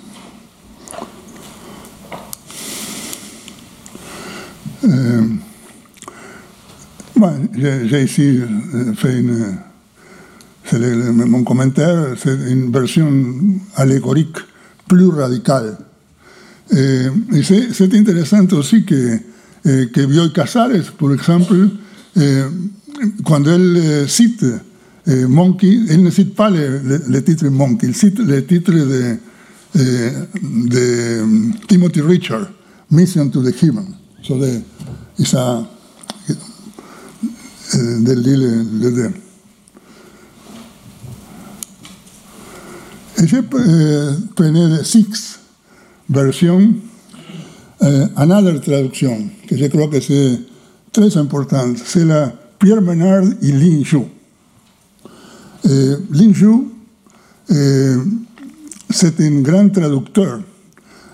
Euh, 4.84 5.22
j'ai 7.56 8.04
ici 8.04 8.40
fait 8.96 9.20
une, 9.20 9.58
le, 10.74 11.12
mon 11.12 11.44
commentaire, 11.44 12.16
c'est 12.18 12.34
une 12.50 12.72
version 12.72 13.12
plus 14.88 15.10
radicale. 15.10 15.78
Et, 16.72 17.06
et 17.34 17.44
c'est 17.44 17.94
intéressant 17.94 18.46
aussi 18.54 18.86
que, 18.86 19.18
que 19.64 20.06
Bioy 20.06 20.34
Casares, 20.34 20.94
par 20.98 21.14
exemple, 21.14 21.70
eh, 23.02 23.06
quand 23.26 23.46
elle 23.48 24.08
cite 24.08 24.46
eh, 25.08 25.26
Monkey, 25.26 25.80
elle 25.90 26.04
ne 26.04 26.12
cite 26.12 26.36
pas 26.36 26.50
le, 26.50 26.80
le, 26.80 27.02
le, 27.08 27.24
titre 27.24 27.48
Monkey, 27.50 27.88
elle 27.88 27.96
cite 27.96 28.20
le 28.20 28.46
titre 28.46 28.72
de, 28.72 29.18
eh, 29.76 30.12
de 30.44 31.24
Timothy 31.68 32.02
Richard, 32.02 32.52
Mission 32.90 33.30
to 33.30 33.42
the 33.42 33.54
Heaven. 33.62 33.96
Så 34.22 34.38
det 34.38 34.62
isa 35.18 35.66
del 38.06 38.22
lille 38.22 38.64
lede. 38.80 39.14
Ese 43.16 43.38
eh, 43.38 44.52
de 44.52 44.84
Six 44.84 45.40
versión, 46.08 46.82
eh, 47.80 48.08
another 48.16 48.60
traducción, 48.60 49.32
que 49.48 49.58
yo 49.58 49.70
creo 49.70 49.90
que 49.90 49.98
es 49.98 50.40
tres 50.92 51.16
importantes, 51.16 51.84
c'est 51.86 52.06
la 52.06 52.41
Pierre 52.62 52.82
Menard 52.82 53.26
y 53.41 53.52
Lin 53.52 53.84
Shu. 53.84 54.04
Eh, 55.65 55.95
Lin 56.12 56.34
Shu, 56.34 56.67
eh, 57.50 57.95
c'est 58.89 59.19
un 59.19 59.41
grand 59.41 59.69
traducteur 59.69 60.41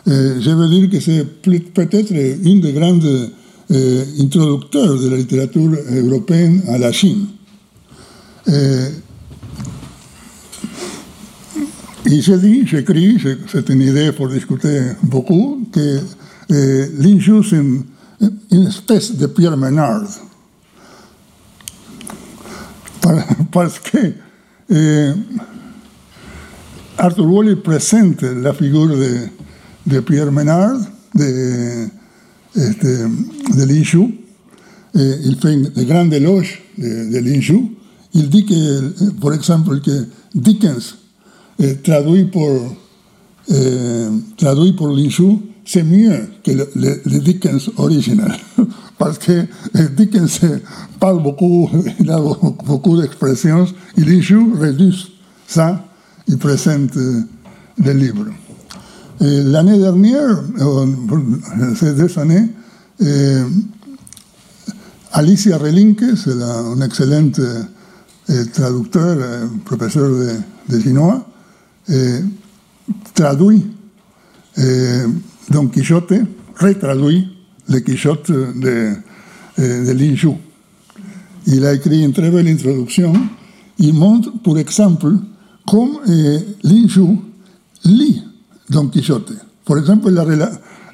je 0.07 0.51
veux 0.51 0.69
dire 0.69 0.89
que 0.89 0.99
c'est 0.99 1.25
peut-être 1.73 2.11
une 2.11 2.61
des 2.61 2.71
grandes 2.71 3.31
euh, 3.71 4.05
introducteur 4.19 4.97
de 4.97 5.09
la 5.09 5.17
littérature 5.17 5.71
européenne 5.91 6.61
à 6.69 6.77
la 6.77 6.91
Chine. 6.91 7.27
Euh, 8.47 8.89
et 12.05 12.21
j'ai 12.21 12.37
dit, 12.37 12.65
j'écris, 12.65 13.17
c'est 13.51 13.67
une 13.69 13.81
idée 13.81 14.13
pour 14.13 14.29
discuter 14.29 14.91
beaucoup, 15.03 15.67
que 15.73 15.99
euh, 16.51 16.87
Lin 16.99 17.19
c'est 17.43 17.57
une, 17.57 17.83
une, 18.51 18.67
espèce 18.67 19.13
de 19.13 19.27
Pierre 19.27 19.57
Menard. 19.57 20.07
Parce 23.51 23.79
que 23.91 24.13
euh, 24.71 25.13
Arthur 26.97 27.25
Wally 27.25 27.55
présente 27.57 28.21
la 28.23 28.53
figure 28.53 28.87
de, 28.87 29.27
de 29.85 29.99
Pierre 29.99 30.31
Menard, 30.31 30.79
de, 31.15 31.87
este, 32.55 32.85
de 33.55 33.63
Lin 33.65 33.83
Shu. 33.83 34.19
Eh, 34.95 35.15
il 35.25 35.37
fait 35.37 35.55
de 35.55 35.83
grands 35.83 36.09
éloges 36.09 36.61
de, 36.77 37.11
de 37.11 37.19
Lin 37.19 37.41
Shu. 37.41 37.73
Que, 38.13 39.11
por 39.19 39.33
exemple, 39.33 39.79
que 39.81 40.07
Dickens, 40.33 40.95
eh, 41.59 41.75
pour, 42.31 42.77
eh, 43.49 44.07
traduit 44.37 44.73
pour 44.73 44.87
Lin 44.87 45.09
Shu, 45.09 45.37
c'est 45.65 45.83
mieux 45.83 46.27
que 46.43 46.51
le, 46.51 46.69
le, 46.75 47.01
le, 47.05 47.19
Dickens 47.19 47.69
original. 47.77 48.35
Parce 48.97 49.19
que 49.19 49.45
Dickens 49.95 50.41
parle 50.99 51.21
beaucoup, 51.21 51.69
il 51.99 52.09
a 52.09 52.19
beaucoup 52.19 52.99
d'expressions, 52.99 53.67
et 53.95 54.01
Lin 54.01 54.21
Shu 54.21 54.53
réduit 54.53 55.13
ça, 55.47 55.85
il 56.27 56.37
présente 56.37 56.95
le 56.95 57.93
livre. 57.93 58.25
L'année 59.19 59.79
dernière, 59.79 60.43
ces 61.75 61.93
deux 61.93 62.19
années, 62.19 62.49
eh, 62.99 63.41
Alicia 65.11 65.57
Relinque, 65.57 66.03
c'est 66.15 66.31
une 66.31 66.81
excellente 66.83 67.39
eh, 68.29 68.45
traducteur, 68.51 69.17
eh, 69.17 69.59
professeur 69.65 70.09
de, 70.09 70.33
de 70.69 70.79
chinois, 70.79 71.25
eh, 71.89 72.19
traduit 73.13 73.65
Don 75.49 75.67
Quijote, 75.67 76.13
retraduit 76.59 77.36
le 77.69 77.79
Quijote 77.79 78.31
de, 78.31 78.93
de 79.57 79.91
Lin 79.91 80.15
Shu. 80.15 80.29
Il 81.47 81.65
a 81.65 81.73
écrit 81.73 82.03
une 82.03 82.13
très 82.13 82.29
belle 82.29 82.47
introduction. 82.47 83.13
Il 83.79 83.93
montre, 83.93 84.31
pour 84.43 84.57
exemple, 84.57 85.13
comment 85.65 85.99
Lin 86.63 86.87
Shu 86.87 87.05
lit 87.85 88.23
Don 88.69 88.87
Quijote. 88.89 89.33
Por 89.63 89.79
ejemplo, 89.79 90.09
la, 90.09 90.23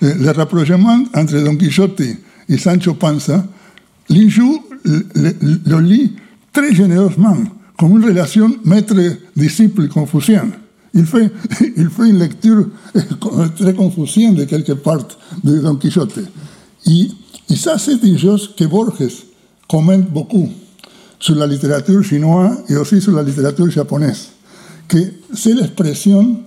eh, 0.01 0.13
le 0.13 0.31
rapprochement 0.31 1.03
entre 1.13 1.39
Don 1.43 1.55
Quijote 1.55 2.17
y 2.49 2.57
Sancho 2.57 2.95
Panza, 2.95 3.45
Lin 4.09 4.29
Shu 4.29 4.59
lo 5.65 5.79
lit 5.79 6.13
très 6.51 6.73
généreusement, 6.75 7.37
como 7.77 7.95
una 7.95 8.07
relación 8.07 8.57
maître-disciple 8.63 9.87
confuciana. 9.89 10.57
Il 10.93 11.07
fait, 11.07 11.31
il 11.77 11.89
fait 11.89 12.09
une 12.09 12.19
lecture 12.19 12.67
très 13.57 13.73
confucienne 13.73 14.35
de 14.35 14.43
quelque 14.43 14.73
part 14.73 15.07
de 15.43 15.59
Don 15.59 15.75
Quijote. 15.77 16.19
Y 16.85 17.11
ça, 17.55 17.77
c'est 17.77 18.01
une 18.03 18.17
chose 18.17 18.51
que 18.57 18.65
Borges 18.65 19.25
commente 19.69 20.09
beaucoup 20.09 20.49
sur 21.19 21.35
la 21.35 21.47
littérature 21.47 22.03
chinoise 22.03 22.63
et 22.67 22.75
aussi 22.75 22.99
sur 22.99 23.13
la 23.13 23.23
littérature 23.23 23.69
japonaise, 23.69 24.31
que 24.87 24.97
c'est 25.33 25.53
l'expression 25.53 26.37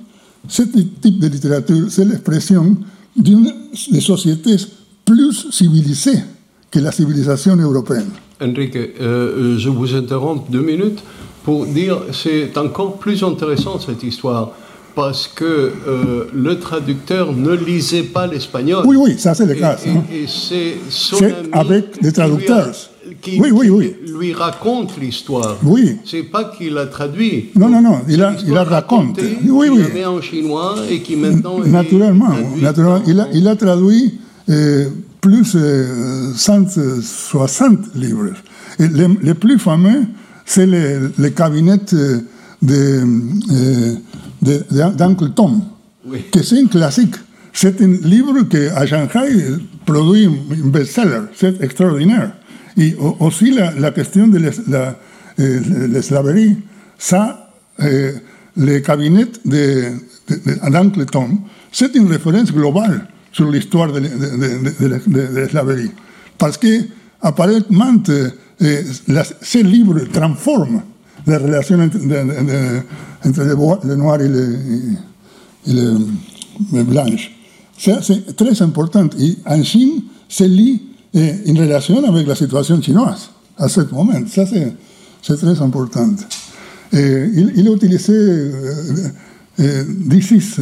Ce 0.49 0.62
type 0.62 1.18
de 1.18 1.27
littérature, 1.27 1.87
c'est 1.88 2.05
l'expression 2.05 2.77
d'une 3.16 3.53
de 3.90 4.01
sociétés 4.01 4.57
plus 5.05 5.51
civilisées 5.51 6.22
que 6.70 6.79
la 6.79 6.92
civilisation 6.92 7.57
européenne. 7.57 8.11
Enrique, 8.40 8.77
euh, 8.77 9.59
je 9.59 9.68
vous 9.70 9.94
interromps 9.94 10.49
deux 10.51 10.61
minutes 10.61 11.01
pour 11.42 11.66
dire 11.66 12.03
c'est 12.12 12.57
encore 12.59 12.99
plus 12.99 13.22
intéressant 13.25 13.81
cette 13.81 14.03
histoire 14.03 14.53
parce 14.96 15.28
que 15.28 15.44
euh, 15.44 16.24
le 16.35 16.59
traducteur 16.59 17.32
ne 17.35 17.52
lisait 17.52 18.02
pas 18.02 18.26
l'espagnol. 18.26 18.82
Oui, 18.87 18.96
oui, 18.96 19.18
ça 19.18 19.35
c'est 19.35 19.44
le 19.44 19.54
cas. 19.54 19.76
Et, 19.85 20.16
et, 20.16 20.22
et 20.22 20.76
c'est 20.88 21.35
avec 21.52 22.02
des 22.02 22.12
traducteurs. 22.12 22.72
Qui, 23.20 23.38
oui, 23.40 23.50
oui, 23.52 23.68
oui. 23.68 23.94
lui 24.18 24.32
raconte 24.32 24.98
l'histoire. 24.98 25.59
Oui. 25.62 25.98
C'est 26.04 26.24
pas 26.24 26.44
qu'il 26.44 26.76
a 26.78 26.87
traduit. 26.87 27.50
Non, 27.54 27.68
non, 27.68 27.80
non, 27.80 28.00
il, 28.09 28.20
a, 28.22 28.35
il 28.44 28.52
la 28.52 28.64
raconte. 28.64 29.20
Oui, 29.46 29.68
oui. 29.68 29.82
Il 29.94 30.06
en 30.06 30.20
chinois 30.20 30.74
et 30.90 31.00
qui 31.00 31.14
maintenant. 31.14 31.61
Naturellement, 31.61 32.35
naturellement. 32.61 33.02
Il, 33.06 33.20
a, 33.20 33.28
il 33.32 33.46
a 33.46 33.54
traduit 33.54 34.18
euh, 34.48 34.88
plus 35.20 35.54
de 35.54 35.61
euh, 35.61 36.32
160 36.35 37.94
livres. 37.94 38.30
Et 38.78 38.88
les, 38.88 39.09
les 39.22 39.35
plus 39.35 39.59
fameux, 39.59 40.02
c'est 40.44 40.66
le, 40.66 41.12
le 41.16 41.28
cabinet 41.30 41.78
de, 41.92 42.20
de, 42.62 43.04
d'Uncle 44.96 45.30
Tom, 45.30 45.62
que 46.32 46.42
c'est 46.42 46.61
un 46.61 46.66
classique. 46.66 47.14
C'est 47.52 47.80
un 47.80 47.88
livre 47.88 48.42
que 48.42 48.70
à 48.74 48.85
Shanghai 48.87 49.56
produit 49.87 50.26
un 50.26 50.68
best-seller. 50.68 51.22
C'est 51.35 51.59
extraordinaire. 51.62 52.32
Y 52.76 52.94
aussi 53.18 53.50
la, 53.50 53.72
la 53.72 53.90
question 53.92 54.28
de 54.28 54.38
l'eslaverie, 55.38 56.48
la, 56.48 56.54
ça, 56.98 57.50
eh, 57.80 58.11
le 58.59 58.78
cabinet 58.80 59.26
de, 59.46 59.92
de, 60.28 60.98
de 60.98 61.04
Tom, 61.04 61.40
c'est 61.72 61.94
une 61.94 62.09
référence 62.09 62.52
globale 62.52 63.06
sur 63.32 63.50
l'histoire 63.50 63.90
de, 63.90 64.00
de 64.00 65.40
l'eslaverie. 65.40 65.92
Parce 66.37 66.59
que, 66.59 66.82
apparemment, 67.22 68.02
eh, 68.61 68.85
la, 69.09 69.24
ce 69.24 69.59
livre 69.62 70.00
transforme 70.12 70.82
la 71.26 71.38
relation 71.38 71.80
entre, 71.80 71.96
entre 71.96 73.42
le, 73.42 73.88
le, 73.88 73.94
noir 73.96 74.20
et 74.20 74.28
le, 74.28 74.58
et 75.66 75.72
le, 75.72 75.98
le 76.72 76.82
blanche. 76.84 77.32
C'est 77.78 78.36
très 78.36 78.62
important. 78.62 79.08
Et 79.18 79.36
en 79.44 79.62
Chine, 79.62 80.02
se 80.28 80.44
lit 80.44 80.82
eh, 81.14 81.34
en 81.48 81.54
relación 81.56 82.04
avec 82.04 82.26
la 82.26 82.34
situation 82.34 82.80
chinoise 82.82 83.30
à 83.56 83.68
ce 83.68 83.80
moment. 83.92 84.26
Ça, 84.26 84.44
c'est 84.46 85.36
très 85.36 85.60
important. 85.60 86.10
Eh, 86.92 87.30
il, 87.34 87.52
il, 87.56 87.68
a 87.68 87.72
utilisé 87.72 88.50
eh, 89.58 90.20
16 90.20 90.60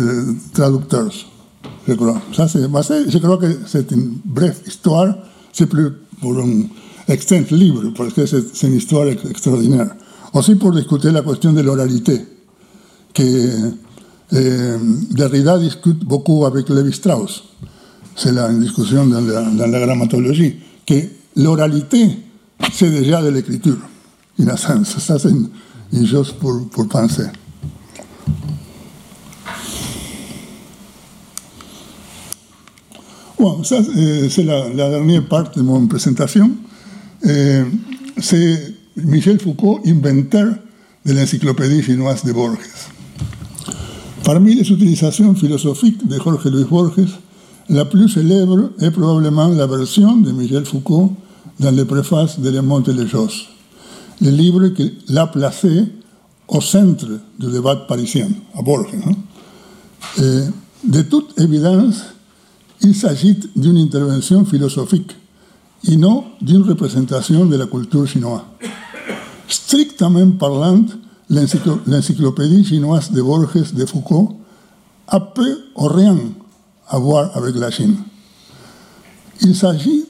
traducteurs, 0.52 1.12
je 1.86 1.94
crois. 1.94 2.20
Ça, 2.32 2.46
je 2.46 3.18
crois 3.18 3.36
que 3.38 3.58
c'est 3.66 3.90
une 3.90 4.18
brève 4.24 4.58
histoire, 4.66 5.16
c'est 5.52 5.66
plus 5.66 5.90
pour 6.20 6.38
un 6.38 6.62
extense 7.08 7.50
livre, 7.50 7.92
parce 7.96 8.12
que 8.12 8.24
c'est 8.26 8.66
une 8.66 8.74
histoire 8.76 9.06
extraordinaire. 9.08 9.94
Aussi 10.34 10.56
pour 10.56 10.72
discuter 10.72 11.12
la 11.12 11.22
question 11.22 11.52
de 11.52 11.60
l'oralité, 11.60 12.20
que 13.14 13.70
eh, 14.32 14.74
Derrida 15.12 15.58
discute 15.58 16.04
beaucoup 16.04 16.44
avec 16.44 16.68
Lévi-Strauss. 16.68 17.44
c'est 18.16 18.32
la 18.32 18.52
discussion 18.52 19.06
dans 19.06 19.20
la, 19.20 19.42
dans 19.42 19.66
la 19.68 19.86
grammatologie, 19.86 20.56
que 20.84 20.94
l'oralité, 21.36 22.18
c'est 22.72 22.90
déjà 22.90 23.22
de 23.22 23.28
l'écriture, 23.28 23.76
en 24.40 24.48
un 24.48 24.56
sens. 24.56 24.98
Ça, 24.98 25.20
c'est 25.20 25.30
une, 25.30 25.48
une, 25.92 26.06
chose 26.06 26.32
pour, 26.32 26.68
pour 26.68 26.88
penser. 26.88 27.26
C'est 33.62 34.42
la, 34.42 34.68
dernière 34.70 35.28
partie 35.28 35.60
de 35.60 35.64
mon 35.64 35.86
présentation. 35.86 36.50
C'est 37.22 38.73
Michel 38.96 39.40
Foucault, 39.40 39.80
inventeur 39.84 40.54
de 41.04 41.12
l'encyclopédie 41.12 41.82
chinoise 41.82 42.24
de 42.24 42.32
Borges. 42.32 42.58
Parmi 44.22 44.54
les 44.54 44.70
utilisations 44.70 45.34
philosophiques 45.34 46.06
de 46.06 46.16
Jorge 46.16 46.46
Luis 46.46 46.64
Borges, 46.64 47.18
La 47.70 47.86
plus 47.86 48.10
célèbre 48.10 48.72
est 48.78 48.90
probablement 48.90 49.48
la 49.48 49.66
version 49.66 50.16
de 50.18 50.30
Michel 50.32 50.66
Foucault 50.66 51.14
dans 51.58 51.74
le 51.74 51.84
préface 51.86 52.38
de 52.38 52.50
Le 52.50 52.60
Monde 52.60 52.88
et 52.90 52.92
les 52.92 53.08
Choses, 53.08 53.46
le 54.20 54.30
livre 54.30 54.68
qui 54.68 54.92
l'a 55.08 55.26
placé 55.26 55.86
au 56.46 56.60
centre 56.60 57.06
du 57.38 57.50
débat 57.50 57.76
parisien, 57.88 58.28
à 58.54 58.60
Borges. 58.60 58.94
Et 60.18 60.40
de 60.86 61.02
toute 61.02 61.40
évidence, 61.40 62.04
il 62.82 62.94
s'agit 62.94 63.38
d'une 63.56 63.78
intervention 63.78 64.44
philosophique 64.44 65.16
et 65.88 65.96
non 65.96 66.24
d'une 66.42 66.62
représentation 66.62 67.46
de 67.46 67.56
la 67.56 67.66
culture 67.66 68.06
chinoise. 68.06 68.42
Strictement 69.48 70.30
parlant, 70.32 70.84
l'encyclopédie 71.28 72.64
chinoise 72.64 73.10
de 73.10 73.22
Borges 73.22 73.72
de 73.72 73.86
Foucault 73.86 74.36
a 75.08 75.20
peu 75.20 75.58
ou 75.76 75.86
rien 75.86 76.18
à 76.88 76.98
voir 76.98 77.36
avec 77.36 77.54
la 77.56 77.70
Chine. 77.70 77.96
Il 79.40 79.54
s'agit 79.54 80.04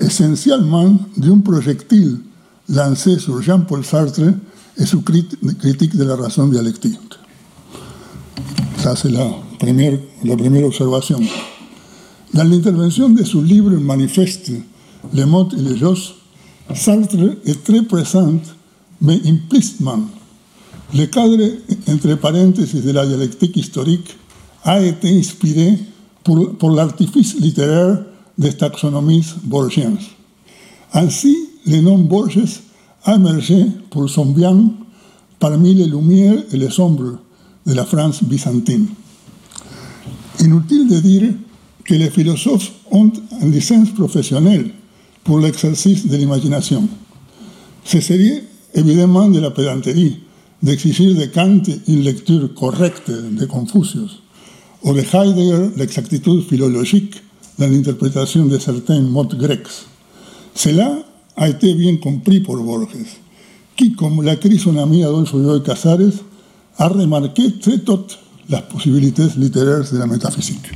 essentiellement 0.00 0.98
d'un 1.16 1.38
projectile 1.38 2.18
lancé 2.68 3.18
sur 3.18 3.40
Jean-Paul 3.40 3.84
Sartre 3.84 4.32
et 4.76 4.86
su 4.86 4.98
critique 5.00 5.96
de 5.96 6.04
la 6.04 6.16
raison 6.16 6.46
dialectique. 6.48 6.98
Ça, 8.78 8.94
c'est 8.96 9.10
la 9.10 9.28
première, 9.58 9.98
la 10.24 10.36
première 10.36 10.64
observation. 10.64 11.20
Dans 12.34 12.44
l'intervention 12.44 13.08
de 13.08 13.24
su 13.24 13.42
livre 13.42 13.70
Manifeste 13.70 14.50
les 15.12 15.24
mots 15.24 15.48
et 15.56 15.60
les 15.60 15.76
jos, 15.76 16.14
Sartre 16.74 17.36
est 17.44 17.64
très 17.64 17.82
présent, 17.82 18.34
mais 19.00 19.20
implicitement. 19.26 20.00
Le 20.94 21.06
cadre, 21.06 21.42
entre 21.88 22.14
paréntesis, 22.14 22.82
de 22.82 22.90
la 22.92 23.06
dialectique 23.06 23.56
historique 23.56 24.16
a 24.64 24.80
été 24.80 25.18
inspiré 25.18 25.78
pour, 26.22 26.56
pour 26.56 26.70
l'artifice 26.70 27.38
littéraire 27.38 28.02
des 28.38 28.52
taxonomies 28.52 29.24
borgiennes. 29.44 29.98
Ainsi, 30.92 31.36
le 31.66 31.80
nom 31.80 31.98
Borges 31.98 32.60
a 33.04 33.16
émergé 33.16 33.66
pour 33.90 34.08
son 34.08 34.26
bien 34.26 34.70
parmi 35.38 35.74
les 35.74 35.86
lumières 35.86 36.42
et 36.52 36.56
les 36.56 36.68
de 36.68 37.74
la 37.74 37.84
France 37.84 38.22
byzantine. 38.22 38.86
Inutile 40.40 40.88
de 40.88 41.00
dire 41.00 41.32
que 41.84 41.94
les 41.94 42.10
philosophes 42.10 42.72
ont 42.90 43.10
une 43.42 43.52
licence 43.52 43.90
professionnelle 43.90 44.70
pour 45.24 45.40
l'exercice 45.40 46.06
de 46.06 46.16
l'imagination. 46.16 46.88
Ce 47.84 48.00
serait 48.00 48.44
évidemment 48.76 49.28
de 49.28 49.40
la 49.40 49.50
pédanterie 49.50 50.18
d'exiger 50.62 51.14
de 51.14 51.26
Kant 51.26 51.62
une 51.88 52.02
lecture 52.02 52.52
correcte 52.54 53.10
de 53.10 53.46
Confucius 53.46 54.22
ou 54.82 54.92
de 54.92 55.00
Heidegger 55.00 55.70
l'exactitude 55.76 56.42
philologique 56.42 57.14
dans 57.58 57.66
l'interprétation 57.66 58.44
de 58.46 58.58
certains 58.58 59.00
mots 59.00 59.24
grecs. 59.24 59.68
Cela 60.54 60.98
a 61.36 61.48
été 61.48 61.74
bien 61.74 61.96
compris 61.96 62.40
por 62.40 62.62
Borges, 62.62 63.20
qui, 63.76 63.92
comme 63.92 64.22
l'a 64.22 64.34
écrit 64.34 64.58
son 64.58 64.76
ami 64.76 65.04
Adolfo 65.04 65.38
Bioy 65.38 65.62
Casares, 65.62 66.22
a 66.78 66.88
remarqué 66.88 67.58
très 67.58 67.78
tôt 67.78 68.06
las 68.48 68.62
posibilidades 68.62 69.36
littéraires 69.36 69.90
de 69.90 69.98
la 69.98 70.06
métaphysique. 70.06 70.70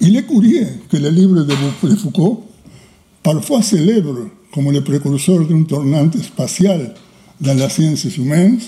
Il 0.00 0.16
est 0.16 0.26
curieux 0.26 0.66
que 0.88 0.96
le 0.96 1.10
livre 1.10 1.42
de 1.42 1.96
Foucault, 1.96 2.44
parfois 3.22 3.62
célèbre 3.62 4.28
comme 4.52 4.70
le 4.70 4.80
précurseur 4.82 5.46
d'un 5.46 5.62
tournant 5.62 6.10
spatial 6.12 6.94
dans 7.40 7.54
las 7.54 7.74
ciencias 7.74 8.16
humaines, 8.16 8.58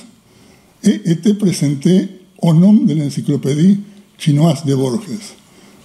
ait 0.82 1.00
été 1.04 1.34
présenté 1.34 2.08
au 2.40 2.52
nom 2.54 2.72
de 2.72 2.94
l'encyclopédie 2.94 3.80
chinoise 4.18 4.64
de 4.64 4.74
Borges, 4.74 5.00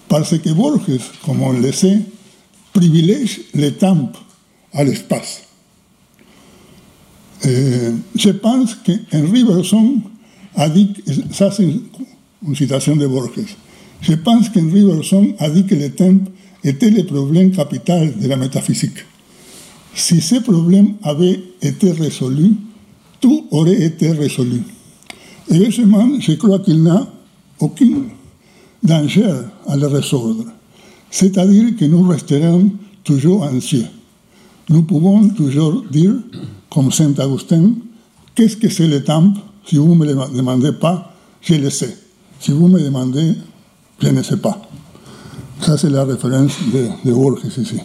parce 0.08 0.38
que 0.38 0.50
Borges, 0.50 1.00
comme 1.26 1.42
on 1.42 1.54
le 1.54 1.72
sait, 1.72 2.00
privilège 2.74 3.42
le 3.54 3.72
temps 3.72 4.12
à 4.74 4.84
l'espace. 4.84 5.44
Euh, 7.46 7.94
je 8.16 8.30
pense 8.30 8.76
que 8.76 8.92
Henri 9.14 9.44
Bergson 9.44 10.02
a 10.56 10.70
dit, 10.70 10.94
citation 12.54 12.96
de 12.96 13.08
Borges, 13.08 13.56
je 14.02 14.14
pense 14.14 14.50
qu'Henri 14.50 14.84
Bergson 14.84 15.34
a 15.40 15.50
dit 15.50 15.66
que 15.66 15.76
le 15.76 15.92
temps 15.92 16.18
était 16.64 16.90
le 16.90 17.04
problème 17.06 17.52
capital 17.52 18.18
de 18.20 18.28
la 18.28 18.36
métaphysique. 18.36 19.06
Si 19.98 20.22
ce 20.22 20.36
problème 20.36 20.94
avait 21.02 21.42
été 21.60 21.92
résolu, 21.92 22.54
tout 23.20 23.48
aurait 23.50 23.82
été 23.82 24.12
résolu. 24.12 24.62
Heureusement, 25.50 26.08
je 26.20 26.34
crois 26.34 26.60
qu'il 26.60 26.84
n'a 26.84 27.08
aucun 27.60 28.04
danger 28.84 29.26
à 29.66 29.76
le 29.76 29.88
résoudre. 29.88 30.46
C'est-à-dire 31.10 31.76
que 31.76 31.86
nous 31.86 32.04
resterons 32.04 32.70
toujours 33.04 33.42
anxieux. 33.42 33.88
Nous 34.70 34.84
pouvons 34.84 35.30
toujours 35.30 35.84
dire, 35.90 36.14
comme 36.70 36.92
Saint 36.92 37.16
Augustin, 37.18 37.72
qu'est-ce 38.36 38.56
que 38.56 38.70
c'est 38.70 38.88
le 38.88 39.04
temps 39.04 39.34
Si 39.66 39.78
vous 39.78 39.96
ne 39.96 40.00
me 40.00 40.06
le 40.06 40.38
demandez 40.38 40.74
pas, 40.74 41.12
je 41.42 41.56
le 41.56 41.72
sais. 41.72 41.98
Si 42.40 42.52
vous 42.52 42.68
me 42.68 42.80
demandez, 42.80 43.34
je 44.00 44.10
ne 44.10 44.22
sais 44.22 44.38
pas. 44.38 44.62
Ça, 45.60 45.76
c'est 45.76 45.90
la 45.90 46.06
référence 46.06 46.54
de 46.72 47.12
Borges 47.12 47.46
ici. 47.46 47.80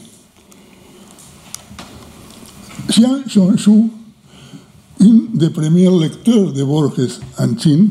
Xiang 2.92 3.22
Zhongshu, 3.26 3.70
un 5.00 5.20
des 5.32 5.48
premiers 5.48 5.88
lecteurs 5.98 6.52
de 6.52 6.62
Borges 6.62 7.20
en 7.38 7.56
Chine, 7.58 7.88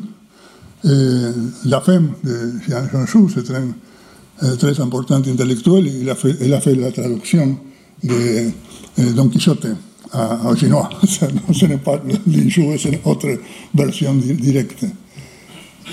eh, 0.85 0.89
la 1.65 1.81
femme 1.81 2.11
de 2.23 2.51
Xiang 2.67 2.87
Zhongshu, 2.91 3.33
c'est 3.33 3.49
un 3.51 3.73
eh, 4.43 4.57
très 4.57 4.79
important 4.79 5.15
intellectuel, 5.15 5.87
il 5.87 6.07
a, 6.07 6.13
fait, 6.13 6.35
il 6.39 6.53
a 6.53 6.61
fait 6.61 6.75
la 6.75 6.91
traduction 6.91 7.57
de 8.03 8.51
eh, 8.97 9.13
Don 9.15 9.27
Quichotte 9.29 9.67
en 10.13 10.55
chinois. 10.55 10.89
ce 11.03 11.65
n'est 11.65 11.77
pas 11.77 11.99
l'inshu, 12.27 12.63
c'est 12.77 12.89
une 12.89 12.99
autre 13.05 13.39
version 13.73 14.13
directe. 14.13 14.85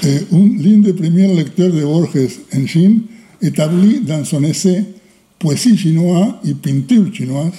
Et 0.02 0.18
l'un 0.30 0.78
des 0.80 0.92
premiers 0.92 1.34
lecteurs 1.34 1.72
de 1.72 1.82
Borges 1.82 2.28
en 2.54 2.66
Chine 2.66 3.02
établit 3.40 4.00
dans 4.00 4.22
son 4.24 4.44
essai 4.44 4.84
Poésie 5.38 5.78
chinoise 5.78 6.34
et 6.44 6.52
peinture 6.52 7.06
chinoise 7.14 7.52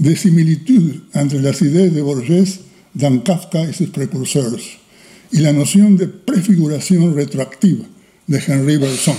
des 0.00 0.16
similitudes 0.16 1.00
entre 1.14 1.36
las 1.36 1.60
idées 1.60 1.90
de 1.90 2.02
Borges 2.02 2.60
dans 2.94 3.18
Kafka 3.18 3.64
et 3.64 3.72
ses 3.72 3.86
précurseurs 3.86 4.58
et 5.32 5.38
la 5.38 5.52
notion 5.52 5.90
de 5.90 6.06
préfiguration 6.06 7.12
rétroactive 7.12 7.84
de 8.28 8.38
Henri 8.48 8.78
Bergson. 8.78 9.14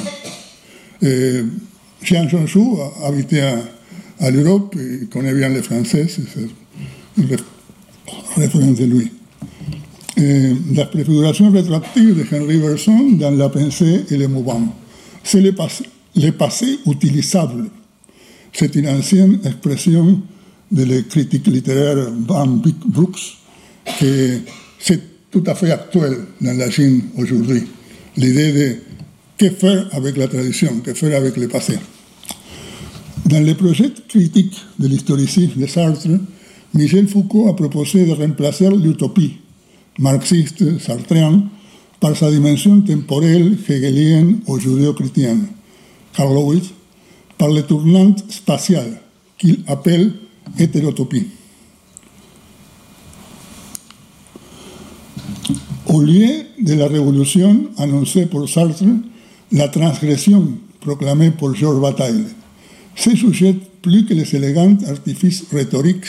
Eh, 1.04 1.44
Jean 2.04 2.28
Zhongshu 2.28 2.60
habité 3.04 3.42
à, 3.42 3.60
à 4.20 4.32
l'Europe 4.32 4.76
et 4.76 5.06
connaît 5.06 5.34
bien 5.34 5.50
le 5.50 5.62
français, 5.62 6.08
c'est 6.08 6.50
référence 8.36 8.78
de 8.78 8.86
lui. 8.86 9.12
Eh, 10.18 10.54
la 10.76 10.86
préfiguration 10.86 11.52
de 11.52 11.60
Henri 11.60 12.58
Bergson 12.58 13.12
dans 13.14 13.32
la 13.32 13.50
pensée 13.50 14.06
et 14.10 14.18
le 14.18 14.28
mouvement. 14.28 14.76
C'est 15.24 15.42
le 15.42 15.54
passé, 15.54 15.86
le 16.16 16.32
passé 16.32 16.80
utilisable. 16.86 17.70
C'est 18.54 18.76
une 18.76 18.90
ancienne 18.90 19.40
expression 19.46 20.20
de 20.72 20.84
la 20.84 21.02
critique 21.02 21.48
littéraire 21.48 22.12
Van 22.28 22.48
Brooks, 22.86 23.38
que 24.00 24.40
c'est 24.80 25.02
tout 25.30 25.44
à 25.46 25.56
fait 25.56 25.72
actuel 25.72 26.18
dans 26.40 26.58
la 26.58 26.70
Chine 26.70 27.04
aujourd'hui. 27.18 27.64
L'idée 28.18 28.52
de 28.52 28.76
que 29.38 29.50
faire 29.50 29.88
avec 29.94 30.18
la 30.18 30.28
tradition, 30.28 30.80
que 30.84 30.94
faire 30.94 31.18
avec 31.18 31.36
le 31.38 31.48
passé. 31.48 31.80
Dans 33.26 33.44
le 33.44 33.56
projet 33.56 33.92
critique 34.08 34.56
de 34.78 34.88
l'historicisme 34.88 35.60
de 35.60 35.66
Sartre, 35.66 36.08
Michel 36.74 37.08
Foucault 37.08 37.50
a 37.50 37.56
proposé 37.56 38.06
de 38.06 38.12
remplacer 38.12 38.70
l'utopie 38.70 39.38
marxiste 40.00 40.80
sartréenne 40.80 41.48
par 42.00 42.16
sa 42.16 42.30
dimension 42.32 42.82
temporelle 42.82 43.58
hegelienne 43.68 44.40
ou 44.48 44.60
judéo-chrétienne. 44.60 45.48
Lewis 46.18 46.74
par 47.38 47.50
le 47.50 47.64
tournant 47.64 48.16
spatial 48.30 49.02
qu'il 49.38 49.60
appelle 49.68 50.12
hétérotopie. 50.58 51.28
Au 55.88 56.02
lieu 56.02 56.46
de 56.62 56.74
la 56.74 56.88
révolution 56.88 57.68
annoncée 57.78 58.26
pour 58.26 58.48
Sartre, 58.48 58.84
la 59.52 59.68
transgression 59.68 60.58
proclamée 60.80 61.32
pour 61.32 61.54
Georges 61.54 61.82
Bataille 61.82 62.26
se 62.96 63.16
sujette 63.16 63.82
plus 63.82 64.06
que 64.06 64.14
les 64.14 64.36
élégants 64.36 64.78
artifices 64.88 65.46
rhétoriques 65.52 66.06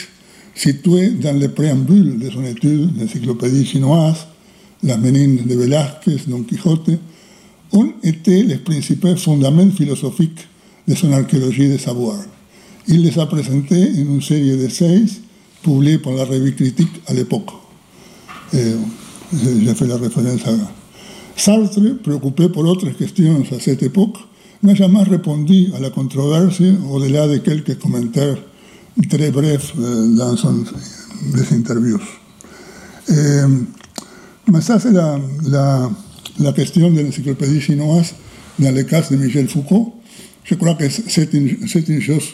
situés 0.55 1.09
dans 1.09 1.37
le 1.37 1.49
préambule 1.49 2.19
de 2.19 2.29
son 2.29 2.43
étude 2.45 2.95
d'encyclopédie 2.95 3.65
chinoise, 3.65 4.27
La 4.83 4.97
Ménine 4.97 5.45
de 5.45 5.55
Velázquez, 5.55 6.17
Don 6.27 6.43
Quijote, 6.43 6.91
ont 7.71 7.93
été 8.03 8.43
les 8.43 8.57
principaux 8.57 9.15
fondements 9.15 9.69
philosophiques 9.71 10.47
de 10.87 10.95
son 10.95 11.11
archéologie 11.11 11.69
de 11.69 11.77
savoir. 11.77 12.17
Il 12.87 13.01
les 13.01 13.17
a 13.17 13.25
présentés 13.25 13.91
en 13.97 14.15
une 14.15 14.21
série 14.21 14.57
d'essais 14.57 15.03
publiés 15.61 15.99
par 15.99 16.13
la 16.13 16.25
revue 16.25 16.53
Critique 16.53 17.01
à 17.07 17.13
l'époque. 17.13 17.49
J'ai 18.51 19.73
fait 19.73 19.87
la 19.87 19.97
référence 19.97 20.41
à 20.45 20.51
Sartre, 21.35 21.97
préoccupé 22.03 22.49
por 22.49 22.65
otras 22.65 22.91
questions 22.91 23.43
à 23.51 23.59
cette 23.59 23.81
époque, 23.83 24.17
n'a 24.61 24.75
jamais 24.75 25.03
répondu 25.03 25.69
à 25.75 25.79
la 25.79 25.89
controverse 25.89 26.61
au-delà 26.91 27.27
de 27.27 27.37
quelques 27.37 27.79
commentaires 27.79 28.37
très 29.09 29.31
brefs 29.31 29.73
dans 29.75 30.37
son, 30.37 30.63
des 31.33 31.55
interviews. 31.55 31.99
Eh, 33.09 33.13
mais 34.51 34.61
ça, 34.61 34.79
c'est 34.79 34.91
la, 34.91 35.19
la, 35.47 35.89
la, 36.39 36.53
question 36.53 36.91
de 36.91 37.01
l'encyclopédie 37.01 37.61
chinoise 37.61 38.13
dans 38.59 38.73
le 38.73 38.83
cas 38.83 39.01
de 39.09 39.15
Michel 39.15 39.47
Foucault. 39.47 39.95
Je 40.43 40.55
crois 40.55 40.75
que 40.75 40.87
c'est 40.89 41.33
une, 41.33 41.47
une, 41.49 42.01
chose 42.01 42.33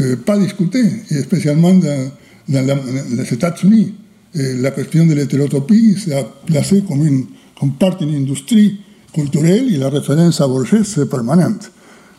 euh, 0.00 0.16
pas 0.16 0.38
discutée, 0.38 0.84
et 1.10 1.22
spécialement 1.22 1.74
dans, 1.74 2.10
les 2.48 3.32
États-Unis. 3.32 3.94
La 4.34 4.70
question 4.70 5.06
de 5.06 5.14
l'hétérotopie 5.14 5.96
s'est 5.98 6.26
placée 6.46 6.82
comme 6.86 7.04
une 7.04 7.26
comme 7.58 7.72
d'une 7.98 8.14
industrie 8.14 8.78
culturelle 9.12 9.74
et 9.74 9.78
la 9.78 9.88
référence 9.88 10.40
à 10.40 10.46
Borges 10.46 10.82
c'est 10.84 11.08
permanente. 11.08 11.70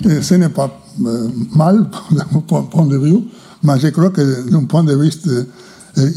Ce 0.04 0.34
n'est 0.34 0.50
pas 0.50 0.82
euh, 1.06 1.28
mal 1.56 1.90
mon 2.32 2.42
point 2.42 2.86
de 2.86 2.98
vue, 2.98 3.20
mais 3.64 3.80
je 3.80 3.88
crois 3.88 4.10
que 4.10 4.50
d'un 4.50 4.66
point 4.66 4.84
de 4.84 4.96
vue 4.96 5.12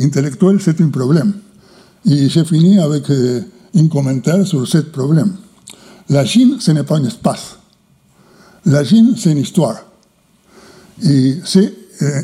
intellectuel, 0.01 0.59
c'est 0.61 0.81
un 0.81 0.89
problème. 0.89 1.35
Et 2.07 2.29
j'ai 2.29 2.45
fini 2.45 2.79
avec 2.79 3.05
un 3.11 3.89
commentaire 3.89 4.47
sur 4.47 4.67
ce 4.67 4.79
problème. 4.79 5.33
La 6.09 6.25
Chine, 6.25 6.57
ce 6.59 6.73
n'est 6.73 6.83
pas 6.83 6.97
un 6.97 7.05
espace. 7.05 7.59
La 8.67 8.85
Chine, 8.85 9.15
c'est 9.17 9.33
une 9.33 9.39
histoire. 9.39 9.77
Et 11.05 11.36
c'est, 11.45 11.72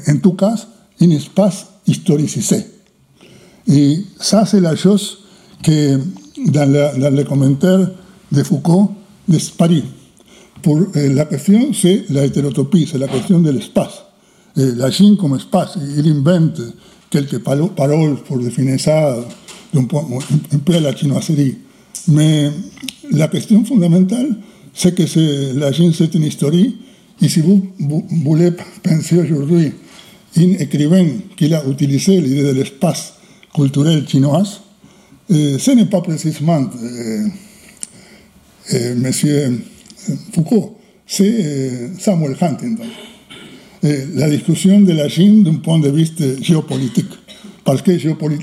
en 0.08 0.16
tout 0.18 0.32
cas, 0.32 0.54
un 1.00 1.10
espace 1.10 1.66
historicisé. 1.86 2.64
Et 3.68 3.98
ça, 4.18 4.46
c'est 4.46 4.60
la 4.60 4.74
chose 4.76 5.18
que, 5.62 5.98
dans, 6.46 6.70
la, 6.70 6.92
dans 7.10 7.58
de 8.30 8.42
Foucault, 8.42 8.92
disparaît. 9.26 9.82
Pour, 10.62 10.80
la 10.94 11.24
question, 11.26 11.72
c'est 11.72 12.04
la 12.10 12.24
hétérotopie, 12.24 12.88
c'est 12.90 12.98
la 12.98 13.08
question 13.08 13.40
de 13.40 13.50
l'espace. 13.50 14.02
la 14.56 14.90
Chine 14.90 15.16
comme 15.16 15.36
espace, 15.36 15.78
il 15.96 16.10
invente 16.10 16.60
quelques 17.10 17.38
paroles 17.38 18.16
pour 18.26 18.38
définir 18.38 18.80
ça 18.80 19.16
d'un 19.72 19.82
un 19.82 20.58
peu 20.58 20.74
à 20.74 20.80
la 20.80 20.96
chinoiserie. 20.96 21.58
Mais 22.08 22.50
la 23.12 23.28
question 23.28 23.64
fondamentale, 23.64 24.36
c'est 24.74 24.94
que 24.94 25.58
la 25.58 25.72
Chine, 25.72 25.92
c'est 25.92 26.14
une 26.14 26.24
histoire. 26.24 26.52
Et 27.20 27.28
si 27.28 27.40
vous, 27.40 27.66
voulez 27.78 28.52
penser 28.82 29.18
aujourd'hui 29.18 29.72
un 30.36 30.52
écrivain 30.52 31.06
qui 31.36 31.52
a 31.52 31.64
utilisé 31.66 32.20
l'idée 32.20 32.44
de 32.44 32.50
l'espace 32.50 33.14
culturel 33.52 34.08
chinois, 34.08 34.44
ce 35.28 35.74
n'est 35.74 35.86
pas 35.86 36.00
précisément 36.00 36.64
M. 38.70 39.60
Foucault, 40.32 40.78
c'est 41.06 41.90
Samuel 41.98 42.36
Huntington. 42.40 42.86
la 43.82 44.30
discussion 44.30 44.80
de 44.80 44.92
la 44.92 45.08
Chine 45.08 45.42
d'un 45.42 45.56
point 45.56 45.80
de 45.80 45.90
vue 45.90 46.06
géopolitique. 46.40 47.10
Parce 47.64 47.82
que 47.82 47.90